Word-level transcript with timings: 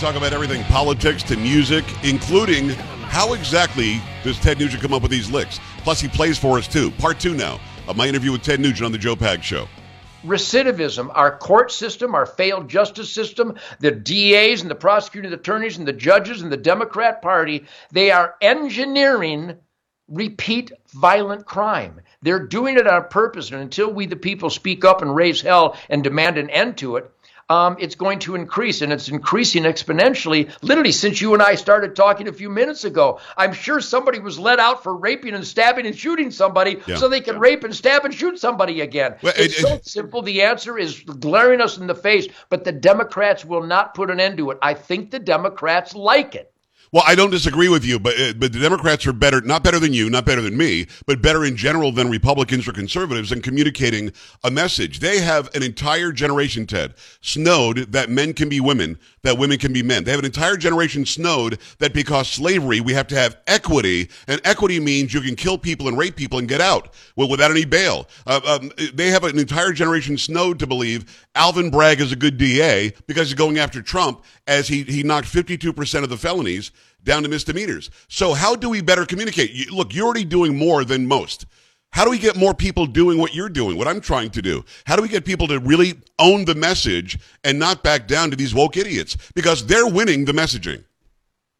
talk 0.00 0.16
about 0.16 0.32
everything 0.32 0.64
politics 0.64 1.22
to 1.22 1.36
music, 1.36 1.84
including 2.02 2.70
how 3.10 3.34
exactly 3.34 4.00
does 4.24 4.38
Ted 4.40 4.58
Nugent 4.58 4.82
come 4.82 4.94
up 4.94 5.02
with 5.02 5.10
these 5.10 5.30
licks? 5.30 5.60
Plus, 5.78 6.00
he 6.00 6.08
plays 6.08 6.38
for 6.38 6.56
us 6.56 6.66
too. 6.66 6.90
Part 6.92 7.20
two 7.20 7.34
now 7.34 7.60
of 7.86 7.98
my 7.98 8.08
interview 8.08 8.32
with 8.32 8.42
Ted 8.42 8.60
Nugent 8.60 8.86
on 8.86 8.92
the 8.92 8.98
Joe 8.98 9.14
Pag 9.14 9.42
Show. 9.42 9.68
Recidivism, 10.24 11.10
our 11.14 11.36
court 11.36 11.70
system, 11.70 12.14
our 12.14 12.24
failed 12.24 12.68
justice 12.68 13.12
system, 13.12 13.54
the 13.80 13.90
DAs 13.90 14.62
and 14.62 14.70
the 14.70 14.74
prosecuting 14.74 15.32
attorneys 15.32 15.76
and 15.76 15.86
the 15.86 15.92
judges 15.92 16.40
and 16.40 16.50
the 16.50 16.56
Democrat 16.56 17.20
Party, 17.20 17.66
they 17.90 18.10
are 18.10 18.36
engineering 18.40 19.56
repeat 20.08 20.72
violent 20.88 21.46
crime. 21.46 22.00
They're 22.22 22.46
doing 22.46 22.76
it 22.76 22.86
on 22.86 23.08
purpose. 23.08 23.50
And 23.50 23.62
until 23.62 23.92
we, 23.92 24.06
the 24.06 24.16
people, 24.16 24.50
speak 24.50 24.84
up 24.84 25.02
and 25.02 25.14
raise 25.14 25.40
hell 25.40 25.76
and 25.88 26.02
demand 26.02 26.36
an 26.36 26.50
end 26.50 26.78
to 26.78 26.96
it, 26.96 27.10
um, 27.50 27.76
it's 27.80 27.96
going 27.96 28.20
to 28.20 28.36
increase, 28.36 28.80
and 28.80 28.92
it's 28.92 29.08
increasing 29.08 29.64
exponentially. 29.64 30.50
Literally, 30.62 30.92
since 30.92 31.20
you 31.20 31.34
and 31.34 31.42
I 31.42 31.56
started 31.56 31.96
talking 31.96 32.28
a 32.28 32.32
few 32.32 32.48
minutes 32.48 32.84
ago, 32.84 33.20
I'm 33.36 33.52
sure 33.52 33.80
somebody 33.80 34.20
was 34.20 34.38
let 34.38 34.60
out 34.60 34.82
for 34.84 34.96
raping 34.96 35.34
and 35.34 35.44
stabbing 35.46 35.84
and 35.86 35.98
shooting 35.98 36.30
somebody, 36.30 36.80
Yeah. 36.86 36.96
so 36.96 37.08
they 37.08 37.20
can 37.20 37.38
rape 37.38 37.64
and 37.64 37.74
stab 37.74 38.04
and 38.04 38.14
shoot 38.14 38.38
somebody 38.38 38.80
again. 38.80 39.16
Well, 39.20 39.32
it's 39.36 39.58
it- 39.58 39.62
so 39.66 39.74
it- 39.74 39.86
simple. 39.86 40.22
The 40.22 40.42
answer 40.42 40.78
is 40.78 41.00
glaring 41.00 41.60
us 41.60 41.76
in 41.76 41.86
the 41.88 41.94
face, 41.94 42.28
but 42.48 42.64
the 42.64 42.72
Democrats 42.72 43.44
will 43.44 43.64
not 43.66 43.94
put 43.94 44.10
an 44.10 44.20
end 44.20 44.38
to 44.38 44.52
it. 44.52 44.58
I 44.62 44.74
think 44.74 45.10
the 45.10 45.18
Democrats 45.18 45.94
like 45.94 46.36
it. 46.36 46.52
Well, 46.92 47.04
I 47.06 47.14
don't 47.14 47.30
disagree 47.30 47.68
with 47.68 47.84
you, 47.84 48.00
but 48.00 48.18
uh, 48.18 48.32
but 48.32 48.52
the 48.52 48.58
Democrats 48.58 49.06
are 49.06 49.12
better, 49.12 49.40
not 49.40 49.62
better 49.62 49.78
than 49.78 49.92
you, 49.92 50.10
not 50.10 50.26
better 50.26 50.42
than 50.42 50.56
me, 50.56 50.88
but 51.06 51.22
better 51.22 51.44
in 51.44 51.56
general 51.56 51.92
than 51.92 52.10
Republicans 52.10 52.66
or 52.66 52.72
conservatives 52.72 53.30
in 53.30 53.42
communicating 53.42 54.10
a 54.42 54.50
message. 54.50 54.98
They 54.98 55.20
have 55.20 55.54
an 55.54 55.62
entire 55.62 56.10
generation, 56.10 56.66
Ted, 56.66 56.94
snowed 57.20 57.92
that 57.92 58.10
men 58.10 58.32
can 58.32 58.48
be 58.48 58.58
women, 58.58 58.98
that 59.22 59.38
women 59.38 59.58
can 59.58 59.72
be 59.72 59.84
men. 59.84 60.02
They 60.02 60.10
have 60.10 60.18
an 60.18 60.26
entire 60.26 60.56
generation 60.56 61.06
snowed 61.06 61.60
that 61.78 61.94
because 61.94 62.26
slavery, 62.28 62.80
we 62.80 62.92
have 62.92 63.06
to 63.08 63.14
have 63.14 63.36
equity, 63.46 64.10
and 64.26 64.40
equity 64.42 64.80
means 64.80 65.14
you 65.14 65.20
can 65.20 65.36
kill 65.36 65.58
people 65.58 65.86
and 65.86 65.96
rape 65.96 66.16
people 66.16 66.40
and 66.40 66.48
get 66.48 66.60
out 66.60 66.92
well, 67.14 67.28
without 67.28 67.52
any 67.52 67.64
bail. 67.64 68.08
Uh, 68.26 68.40
um, 68.44 68.72
they 68.94 69.10
have 69.10 69.22
an 69.22 69.38
entire 69.38 69.72
generation 69.72 70.18
snowed 70.18 70.58
to 70.58 70.66
believe 70.66 71.24
Alvin 71.36 71.70
Bragg 71.70 72.00
is 72.00 72.10
a 72.10 72.16
good 72.16 72.36
DA 72.36 72.92
because 73.06 73.28
he's 73.28 73.34
going 73.34 73.58
after 73.58 73.80
Trump 73.80 74.24
as 74.48 74.66
he, 74.66 74.82
he 74.82 75.04
knocked 75.04 75.28
52% 75.28 76.02
of 76.02 76.08
the 76.08 76.16
felonies 76.16 76.72
down 77.02 77.22
to 77.22 77.28
misdemeanors. 77.28 77.90
So 78.08 78.34
how 78.34 78.54
do 78.56 78.68
we 78.68 78.82
better 78.82 79.06
communicate? 79.06 79.52
You, 79.52 79.74
look, 79.74 79.94
you're 79.94 80.06
already 80.06 80.24
doing 80.24 80.56
more 80.56 80.84
than 80.84 81.06
most. 81.06 81.46
How 81.92 82.04
do 82.04 82.10
we 82.10 82.18
get 82.18 82.36
more 82.36 82.54
people 82.54 82.86
doing 82.86 83.18
what 83.18 83.34
you're 83.34 83.48
doing, 83.48 83.76
what 83.76 83.88
I'm 83.88 84.00
trying 84.00 84.30
to 84.30 84.42
do? 84.42 84.64
How 84.84 84.94
do 84.94 85.02
we 85.02 85.08
get 85.08 85.24
people 85.24 85.48
to 85.48 85.58
really 85.58 85.94
own 86.18 86.44
the 86.44 86.54
message 86.54 87.18
and 87.42 87.58
not 87.58 87.82
back 87.82 88.06
down 88.06 88.30
to 88.30 88.36
these 88.36 88.54
woke 88.54 88.76
idiots? 88.76 89.16
Because 89.34 89.66
they're 89.66 89.88
winning 89.88 90.24
the 90.24 90.32
messaging. 90.32 90.84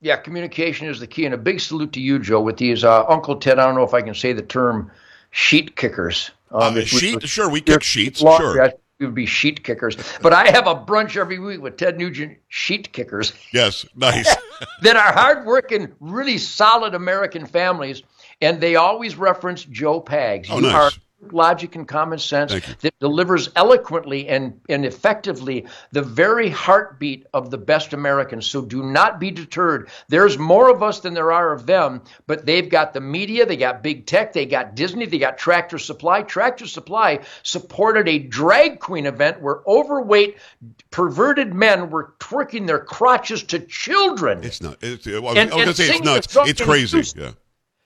Yeah, 0.00 0.17
communication 0.17 0.89
is 0.89 1.00
the 1.00 1.06
key, 1.06 1.27
and 1.27 1.34
a 1.34 1.39
big 1.39 1.61
salute 1.61 1.93
to 1.93 2.00
you, 2.00 2.19
Joe, 2.19 2.41
with 2.41 2.56
these 2.56 2.84
uh, 2.84 3.05
Uncle 3.06 3.37
Ted. 3.37 3.59
I 3.59 3.67
don't 3.67 3.75
know 3.75 3.83
if 3.83 3.93
I 3.93 4.00
can 4.00 4.15
say 4.15 4.33
the 4.33 4.41
term 4.43 4.91
sheet 5.31 5.77
kickers. 5.77 6.31
Um, 6.50 6.77
if 6.77 6.93
we- 6.93 6.99
sheet, 6.99 7.28
sure, 7.28 7.50
we 7.50 7.61
kick 7.61 7.83
sheets, 7.83 8.21
sure. 8.21 8.73
It 9.00 9.06
would 9.06 9.15
be 9.15 9.25
sheet 9.25 9.65
kickers. 9.65 9.97
But 10.21 10.34
I 10.34 10.50
have 10.50 10.66
a 10.66 10.75
brunch 10.75 11.16
every 11.16 11.38
week 11.38 11.62
with 11.62 11.78
Ted 11.78 11.97
Nugent 11.97 12.37
sheet 12.49 12.93
kickers 12.93 13.33
Yes, 13.50 13.87
nice. 13.97 14.28
that 14.83 14.94
are 14.94 15.12
hardworking, 15.12 15.93
really 16.00 16.37
solid 16.37 16.94
American 16.94 17.47
families, 17.47 18.03
and 18.43 18.61
they 18.61 18.77
always 18.77 19.16
reference 19.16 19.65
Joe 19.65 20.03
Pags. 20.03 20.49
Oh, 20.50 20.56
you 20.56 20.62
nice. 20.62 20.99
Logic 21.31 21.76
and 21.76 21.86
common 21.86 22.19
sense 22.19 22.53
that 22.81 22.98
delivers 22.98 23.50
eloquently 23.54 24.28
and, 24.28 24.60
and 24.69 24.84
effectively 24.84 25.66
the 25.92 26.03
very 26.03 26.48
heartbeat 26.48 27.26
of 27.34 27.50
the 27.50 27.58
best 27.58 27.92
Americans. 27.92 28.47
So 28.47 28.62
do 28.62 28.82
not 28.82 29.20
be 29.20 29.31
deterred. 29.31 29.91
There's 30.08 30.38
more 30.38 30.70
of 30.70 30.82
us 30.82 31.00
than 31.00 31.14
there 31.14 31.32
are 31.32 31.53
of 31.53 31.66
them, 31.66 32.03
but 32.26 32.47
they've 32.47 32.69
got 32.69 32.94
the 32.94 33.00
media, 33.00 33.47
they 33.47 33.56
got 33.56 33.82
big 33.82 34.06
tech, 34.06 34.32
they 34.32 34.47
got 34.47 34.75
Disney, 34.75 35.06
they 35.06 35.19
got 35.19 35.38
Tractor 35.38 35.78
Supply. 35.78 36.22
Tractor 36.22 36.66
Supply 36.66 37.20
supported 37.42 38.08
a 38.08 38.19
drag 38.19 38.81
queen 38.81 39.06
event 39.06 39.41
where 39.41 39.60
overweight, 39.66 40.38
perverted 40.91 41.54
men 41.54 41.91
were 41.91 42.14
twerking 42.19 42.66
their 42.66 42.81
crotches 42.81 43.42
to 43.44 43.58
children. 43.58 44.42
It's 44.42 44.60
not. 44.62 44.78
It's, 44.82 45.06
I 45.06 45.19
was, 45.19 45.37
And- 45.37 45.50
I 45.50 45.54
was 45.54 45.64
going 45.64 45.66
to 45.69 45.75
say 45.75 45.88
it's 45.91 46.02
nuts. 46.02 46.37
It's 46.48 46.60
crazy. 46.60 47.20
Yeah. 47.20 47.32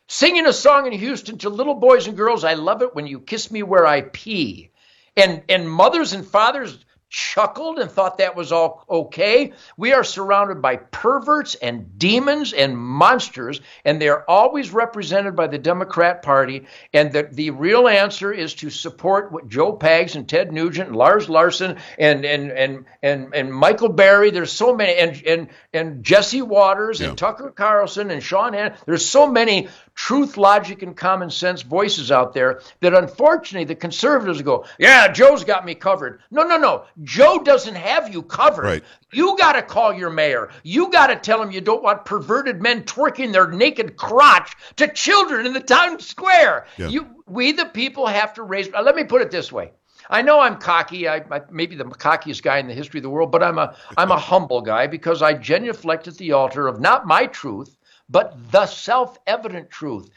Singing 0.08 0.46
a 0.46 0.52
song 0.52 0.86
in 0.86 0.92
Houston 0.92 1.38
to 1.38 1.48
little 1.48 1.74
boys 1.74 2.06
and 2.06 2.16
girls. 2.16 2.44
I 2.44 2.54
love 2.54 2.82
it 2.82 2.94
when 2.94 3.06
you 3.06 3.20
kiss 3.20 3.50
me 3.50 3.62
where 3.62 3.86
I 3.86 4.02
pee. 4.02 4.70
And 5.16 5.42
and 5.48 5.70
mothers 5.70 6.12
and 6.12 6.26
fathers 6.26 6.76
chuckled 7.08 7.78
and 7.78 7.88
thought 7.88 8.18
that 8.18 8.34
was 8.34 8.50
all 8.50 8.84
okay. 8.90 9.52
We 9.76 9.92
are 9.92 10.02
surrounded 10.02 10.60
by 10.60 10.74
perverts 10.76 11.54
and 11.54 11.96
demons 11.96 12.52
and 12.52 12.76
monsters, 12.76 13.60
and 13.84 14.02
they 14.02 14.08
are 14.08 14.24
always 14.26 14.72
represented 14.72 15.36
by 15.36 15.46
the 15.46 15.58
Democrat 15.58 16.22
Party. 16.22 16.66
And 16.92 17.12
the, 17.12 17.22
the 17.30 17.50
real 17.50 17.86
answer 17.86 18.32
is 18.32 18.54
to 18.54 18.70
support 18.70 19.30
what 19.30 19.48
Joe 19.48 19.76
Pags 19.76 20.16
and 20.16 20.28
Ted 20.28 20.52
Nugent 20.52 20.88
and 20.88 20.96
Lars 20.96 21.28
Larson 21.28 21.76
and 22.00 22.24
and 22.24 22.50
and 22.50 22.84
and, 23.00 23.32
and 23.32 23.54
Michael 23.54 23.90
Berry. 23.90 24.32
There's 24.32 24.50
so 24.50 24.74
many 24.74 24.96
and 24.96 25.22
and 25.24 25.48
and 25.72 26.04
Jesse 26.04 26.42
Watters 26.42 26.98
Yeah. 27.00 27.10
and 27.10 27.18
Tucker 27.18 27.52
Carlson 27.52 28.10
and 28.10 28.24
Sean 28.24 28.54
Hannity. 28.54 28.84
There's 28.86 29.06
so 29.06 29.30
many 29.30 29.68
truth, 29.94 30.36
logic, 30.36 30.82
and 30.82 30.96
common 30.96 31.30
sense 31.30 31.62
voices 31.62 32.10
out 32.10 32.32
there 32.34 32.60
that 32.80 32.94
unfortunately 32.94 33.64
the 33.64 33.74
conservatives 33.74 34.42
go, 34.42 34.64
yeah, 34.78 35.08
Joe's 35.08 35.44
got 35.44 35.64
me 35.64 35.74
covered. 35.74 36.20
No, 36.30 36.42
no, 36.42 36.56
no. 36.56 36.84
Joe 37.02 37.40
doesn't 37.42 37.74
have 37.76 38.12
you 38.12 38.22
covered. 38.22 38.64
Right. 38.64 38.84
You 39.12 39.36
got 39.38 39.52
to 39.52 39.62
call 39.62 39.92
your 39.94 40.10
mayor. 40.10 40.50
You 40.62 40.90
got 40.90 41.06
to 41.08 41.16
tell 41.16 41.40
him 41.40 41.50
you 41.50 41.60
don't 41.60 41.82
want 41.82 42.04
perverted 42.04 42.60
men 42.60 42.82
twerking 42.84 43.32
their 43.32 43.48
naked 43.50 43.96
crotch 43.96 44.54
to 44.76 44.88
children 44.88 45.46
in 45.46 45.52
the 45.52 45.60
town 45.60 46.00
square. 46.00 46.66
Yeah. 46.76 46.88
You, 46.88 47.06
we 47.26 47.52
the 47.52 47.66
people 47.66 48.06
have 48.06 48.34
to 48.34 48.42
raise. 48.42 48.68
uh, 48.74 48.82
Let 48.82 48.96
me 48.96 49.04
put 49.04 49.22
it 49.22 49.30
this 49.30 49.52
way. 49.52 49.72
I 50.10 50.20
know 50.20 50.38
I'm 50.40 50.58
cocky. 50.58 51.08
I, 51.08 51.24
I 51.30 51.40
maybe 51.50 51.76
the 51.76 51.84
cockiest 51.84 52.42
guy 52.42 52.58
in 52.58 52.66
the 52.66 52.74
history 52.74 52.98
of 52.98 53.02
the 53.04 53.10
world, 53.10 53.30
but 53.32 53.42
I'm 53.42 53.56
a 53.58 53.74
I'm 53.96 54.10
a 54.10 54.18
humble 54.18 54.60
guy 54.60 54.86
because 54.86 55.22
I 55.22 55.32
genuflect 55.32 56.08
at 56.08 56.18
the 56.18 56.32
altar 56.32 56.66
of 56.66 56.78
not 56.78 57.06
my 57.06 57.24
truth, 57.26 57.74
but 58.08 58.36
the 58.52 58.66
self-evident 58.66 59.70
truth. 59.70 60.10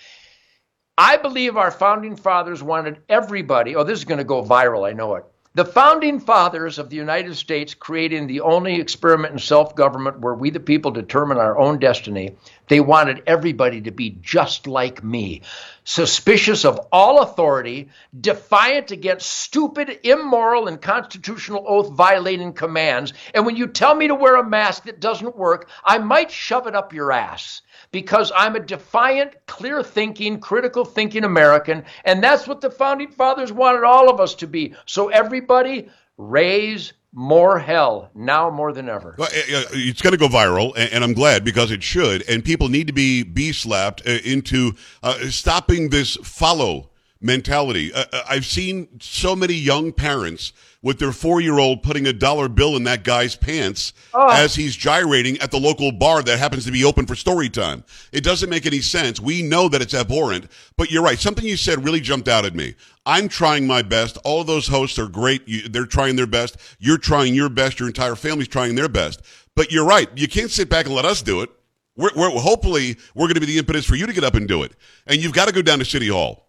I 0.97 1.17
believe 1.17 1.57
our 1.57 1.71
founding 1.71 2.15
fathers 2.15 2.63
wanted 2.63 3.01
everybody. 3.07 3.75
Oh, 3.75 3.83
this 3.83 3.99
is 3.99 4.05
going 4.05 4.17
to 4.17 4.23
go 4.23 4.43
viral. 4.43 4.87
I 4.87 4.93
know 4.93 5.15
it. 5.15 5.25
The 5.57 5.65
founding 5.65 6.19
fathers 6.19 6.77
of 6.77 6.91
the 6.91 6.95
United 6.95 7.35
States 7.35 7.73
creating 7.73 8.27
the 8.27 8.41
only 8.41 8.79
experiment 8.79 9.33
in 9.33 9.39
self 9.39 9.75
government 9.75 10.19
where 10.19 10.35
we, 10.35 10.51
the 10.51 10.59
people, 10.59 10.91
determine 10.91 11.37
our 11.37 11.57
own 11.57 11.79
destiny. 11.79 12.35
They 12.67 12.79
wanted 12.79 13.23
everybody 13.25 13.81
to 13.81 13.89
be 13.89 14.17
just 14.21 14.67
like 14.67 15.03
me, 15.03 15.41
suspicious 15.87 16.65
of 16.65 16.77
all 16.91 17.21
authority, 17.21 17.87
defiant 18.19 18.91
against 18.91 19.31
stupid, 19.31 20.01
immoral, 20.03 20.67
and 20.67 20.81
constitutional 20.81 21.63
oath 21.65 21.89
violating 21.93 22.51
commands. 22.51 23.13
And 23.33 23.45
when 23.45 23.55
you 23.55 23.67
tell 23.67 23.95
me 23.95 24.09
to 24.09 24.15
wear 24.15 24.35
a 24.35 24.47
mask 24.47 24.83
that 24.83 24.99
doesn't 24.99 25.37
work, 25.37 25.69
I 25.85 25.97
might 25.97 26.29
shove 26.29 26.67
it 26.67 26.75
up 26.75 26.91
your 26.91 27.13
ass 27.13 27.61
because 27.91 28.33
I'm 28.35 28.57
a 28.57 28.59
defiant, 28.59 29.45
clear 29.45 29.81
thinking, 29.81 30.41
critical 30.41 30.83
thinking 30.83 31.23
American. 31.23 31.85
And 32.03 32.21
that's 32.21 32.49
what 32.49 32.59
the 32.59 32.69
founding 32.69 33.11
fathers 33.11 33.53
wanted 33.53 33.85
all 33.85 34.09
of 34.09 34.19
us 34.19 34.35
to 34.35 34.47
be. 34.47 34.75
So, 34.85 35.07
everybody, 35.07 35.89
raise 36.17 36.91
more 37.17 37.57
hell 37.57 38.11
now 38.13 38.47
more 38.47 38.71
than 38.71 38.87
ever. 38.87 39.15
Uh, 39.17 39.23
uh, 39.23 39.27
it's 39.71 40.03
going 40.03 40.11
to 40.11 40.19
go 40.19 40.27
viral, 40.27 40.71
and, 40.77 41.03
I'm 41.03 41.13
glad 41.13 41.43
because 41.43 41.71
it 41.71 41.81
should. 41.81 42.21
And 42.29 42.45
people 42.45 42.69
need 42.69 42.85
to 42.87 42.93
be 42.93 43.23
be 43.23 43.51
slapped 43.53 44.07
uh, 44.07 44.19
into 44.23 44.73
uh, 45.01 45.17
stopping 45.29 45.89
this 45.89 46.15
follow 46.17 46.91
mentality. 47.19 47.91
Uh, 47.91 48.05
uh, 48.13 48.21
I've 48.29 48.45
seen 48.45 48.99
so 48.99 49.35
many 49.35 49.55
young 49.55 49.93
parents 49.93 50.53
with 50.87 50.99
their 50.99 51.11
four 51.11 51.41
year 51.41 51.59
old 51.59 51.83
putting 51.83 52.07
a 52.07 52.13
dollar 52.13 52.47
bill 52.47 52.77
in 52.77 52.85
that 52.85 53.03
guy's 53.03 53.35
pants 53.35 53.91
oh. 54.13 54.29
as 54.29 54.55
he's 54.55 54.73
gyrating 54.73 55.37
at 55.39 55.51
the 55.51 55.59
local 55.59 55.91
bar 55.91 56.23
that 56.23 56.39
happens 56.39 56.63
to 56.63 56.71
be 56.71 56.85
open 56.85 57.05
for 57.05 57.13
story 57.13 57.49
time. 57.49 57.83
It 58.13 58.23
doesn't 58.23 58.49
make 58.49 58.65
any 58.65 58.79
sense. 58.79 59.19
We 59.19 59.43
know 59.43 59.67
that 59.67 59.81
it's 59.81 59.93
abhorrent, 59.93 60.49
but 60.77 60.89
you're 60.89 61.03
right. 61.03 61.19
Something 61.19 61.43
you 61.43 61.57
said 61.57 61.83
really 61.83 61.99
jumped 61.99 62.29
out 62.29 62.45
at 62.45 62.55
me. 62.55 62.73
I'm 63.05 63.27
trying 63.27 63.67
my 63.67 63.81
best. 63.81 64.17
All 64.23 64.39
of 64.39 64.47
those 64.47 64.69
hosts 64.69 64.97
are 64.97 65.09
great. 65.09 65.45
You, 65.45 65.67
they're 65.67 65.85
trying 65.85 66.15
their 66.15 66.25
best. 66.25 66.55
You're 66.79 66.97
trying 66.97 67.35
your 67.35 67.49
best. 67.49 67.81
Your 67.81 67.89
entire 67.89 68.15
family's 68.15 68.47
trying 68.47 68.75
their 68.75 68.87
best. 68.87 69.21
But 69.55 69.73
you're 69.73 69.85
right. 69.85 70.07
You 70.15 70.29
can't 70.29 70.49
sit 70.49 70.69
back 70.69 70.85
and 70.85 70.95
let 70.95 71.03
us 71.03 71.21
do 71.21 71.41
it. 71.41 71.49
We're, 71.97 72.11
we're 72.15 72.29
hopefully 72.29 72.95
we're 73.13 73.27
going 73.27 73.33
to 73.33 73.41
be 73.41 73.47
the 73.47 73.57
impetus 73.57 73.85
for 73.85 73.95
you 73.95 74.07
to 74.07 74.13
get 74.13 74.23
up 74.23 74.35
and 74.35 74.47
do 74.47 74.63
it. 74.63 74.71
And 75.05 75.21
you've 75.21 75.33
got 75.33 75.49
to 75.49 75.53
go 75.53 75.61
down 75.61 75.79
to 75.79 75.85
City 75.85 76.07
Hall. 76.07 76.46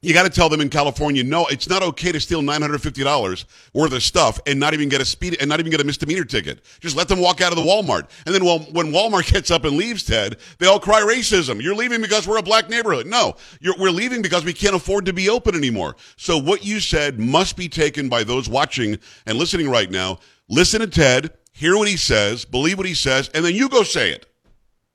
You 0.00 0.14
got 0.14 0.22
to 0.22 0.30
tell 0.30 0.48
them 0.48 0.60
in 0.60 0.68
California, 0.68 1.24
no, 1.24 1.46
it's 1.46 1.68
not 1.68 1.82
okay 1.82 2.12
to 2.12 2.20
steal 2.20 2.40
nine 2.40 2.62
hundred 2.62 2.80
fifty 2.80 3.02
dollars 3.02 3.46
worth 3.74 3.92
of 3.92 4.00
stuff 4.00 4.38
and 4.46 4.60
not 4.60 4.72
even 4.72 4.88
get 4.88 5.00
a 5.00 5.04
speed 5.04 5.36
and 5.40 5.48
not 5.48 5.58
even 5.58 5.72
get 5.72 5.80
a 5.80 5.84
misdemeanor 5.84 6.24
ticket. 6.24 6.60
Just 6.78 6.94
let 6.96 7.08
them 7.08 7.18
walk 7.18 7.40
out 7.40 7.50
of 7.50 7.56
the 7.56 7.64
Walmart, 7.64 8.08
and 8.24 8.32
then 8.32 8.44
well, 8.44 8.60
when 8.70 8.92
Walmart 8.92 9.32
gets 9.32 9.50
up 9.50 9.64
and 9.64 9.76
leaves, 9.76 10.04
Ted, 10.04 10.36
they 10.58 10.66
all 10.66 10.78
cry 10.78 11.00
racism. 11.00 11.60
You're 11.60 11.74
leaving 11.74 12.00
because 12.00 12.28
we're 12.28 12.38
a 12.38 12.42
black 12.42 12.70
neighborhood. 12.70 13.08
No, 13.08 13.34
we're 13.76 13.90
leaving 13.90 14.22
because 14.22 14.44
we 14.44 14.52
can't 14.52 14.76
afford 14.76 15.04
to 15.06 15.12
be 15.12 15.28
open 15.28 15.56
anymore. 15.56 15.96
So 16.16 16.38
what 16.38 16.64
you 16.64 16.78
said 16.78 17.18
must 17.18 17.56
be 17.56 17.68
taken 17.68 18.08
by 18.08 18.22
those 18.22 18.48
watching 18.48 18.98
and 19.26 19.36
listening 19.36 19.68
right 19.68 19.90
now. 19.90 20.20
Listen 20.48 20.80
to 20.80 20.86
Ted, 20.86 21.32
hear 21.52 21.76
what 21.76 21.88
he 21.88 21.96
says, 21.96 22.44
believe 22.44 22.78
what 22.78 22.86
he 22.86 22.94
says, 22.94 23.30
and 23.34 23.44
then 23.44 23.54
you 23.56 23.68
go 23.68 23.82
say 23.82 24.12
it. 24.12 24.26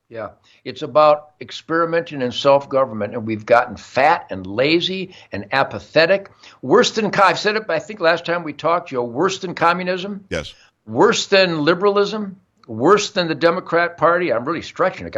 Yeah. 0.08 0.30
It's 0.64 0.82
about 0.82 1.32
experimenting 1.40 2.22
in 2.22 2.32
self 2.32 2.68
government, 2.68 3.14
and 3.14 3.26
we've 3.26 3.44
gotten 3.44 3.76
fat 3.76 4.26
and 4.30 4.46
lazy 4.46 5.14
and 5.30 5.46
apathetic. 5.52 6.30
Worse 6.62 6.92
than, 6.92 7.14
I've 7.14 7.38
said 7.38 7.56
it, 7.56 7.64
I 7.68 7.78
think 7.78 8.00
last 8.00 8.24
time 8.24 8.44
we 8.44 8.54
talked, 8.54 8.90
you 8.90 8.98
know, 8.98 9.04
worse 9.04 9.38
than 9.40 9.54
communism. 9.54 10.24
Yes. 10.30 10.54
Worse 10.86 11.26
than 11.26 11.64
liberalism. 11.64 12.40
Worse 12.66 13.10
than 13.10 13.28
the 13.28 13.34
Democrat 13.34 13.98
Party. 13.98 14.32
I'm 14.32 14.46
really 14.46 14.62
stretching 14.62 15.06
it. 15.06 15.14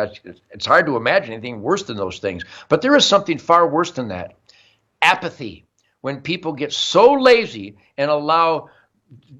It's 0.51 0.67
hard 0.67 0.87
to 0.87 0.97
imagine 0.97 1.33
anything 1.33 1.63
worse 1.63 1.85
than 1.85 1.97
those 1.97 2.19
things. 2.19 2.45
But 2.69 2.83
there 2.83 2.97
is 2.97 3.05
something 3.05 3.39
far 3.39 3.69
worse 3.69 3.93
than 3.93 4.09
that 4.09 4.37
apathy. 5.01 5.65
When 6.01 6.21
people 6.21 6.53
get 6.53 6.73
so 6.73 7.13
lazy 7.13 7.77
and 7.97 8.11
allow 8.11 8.71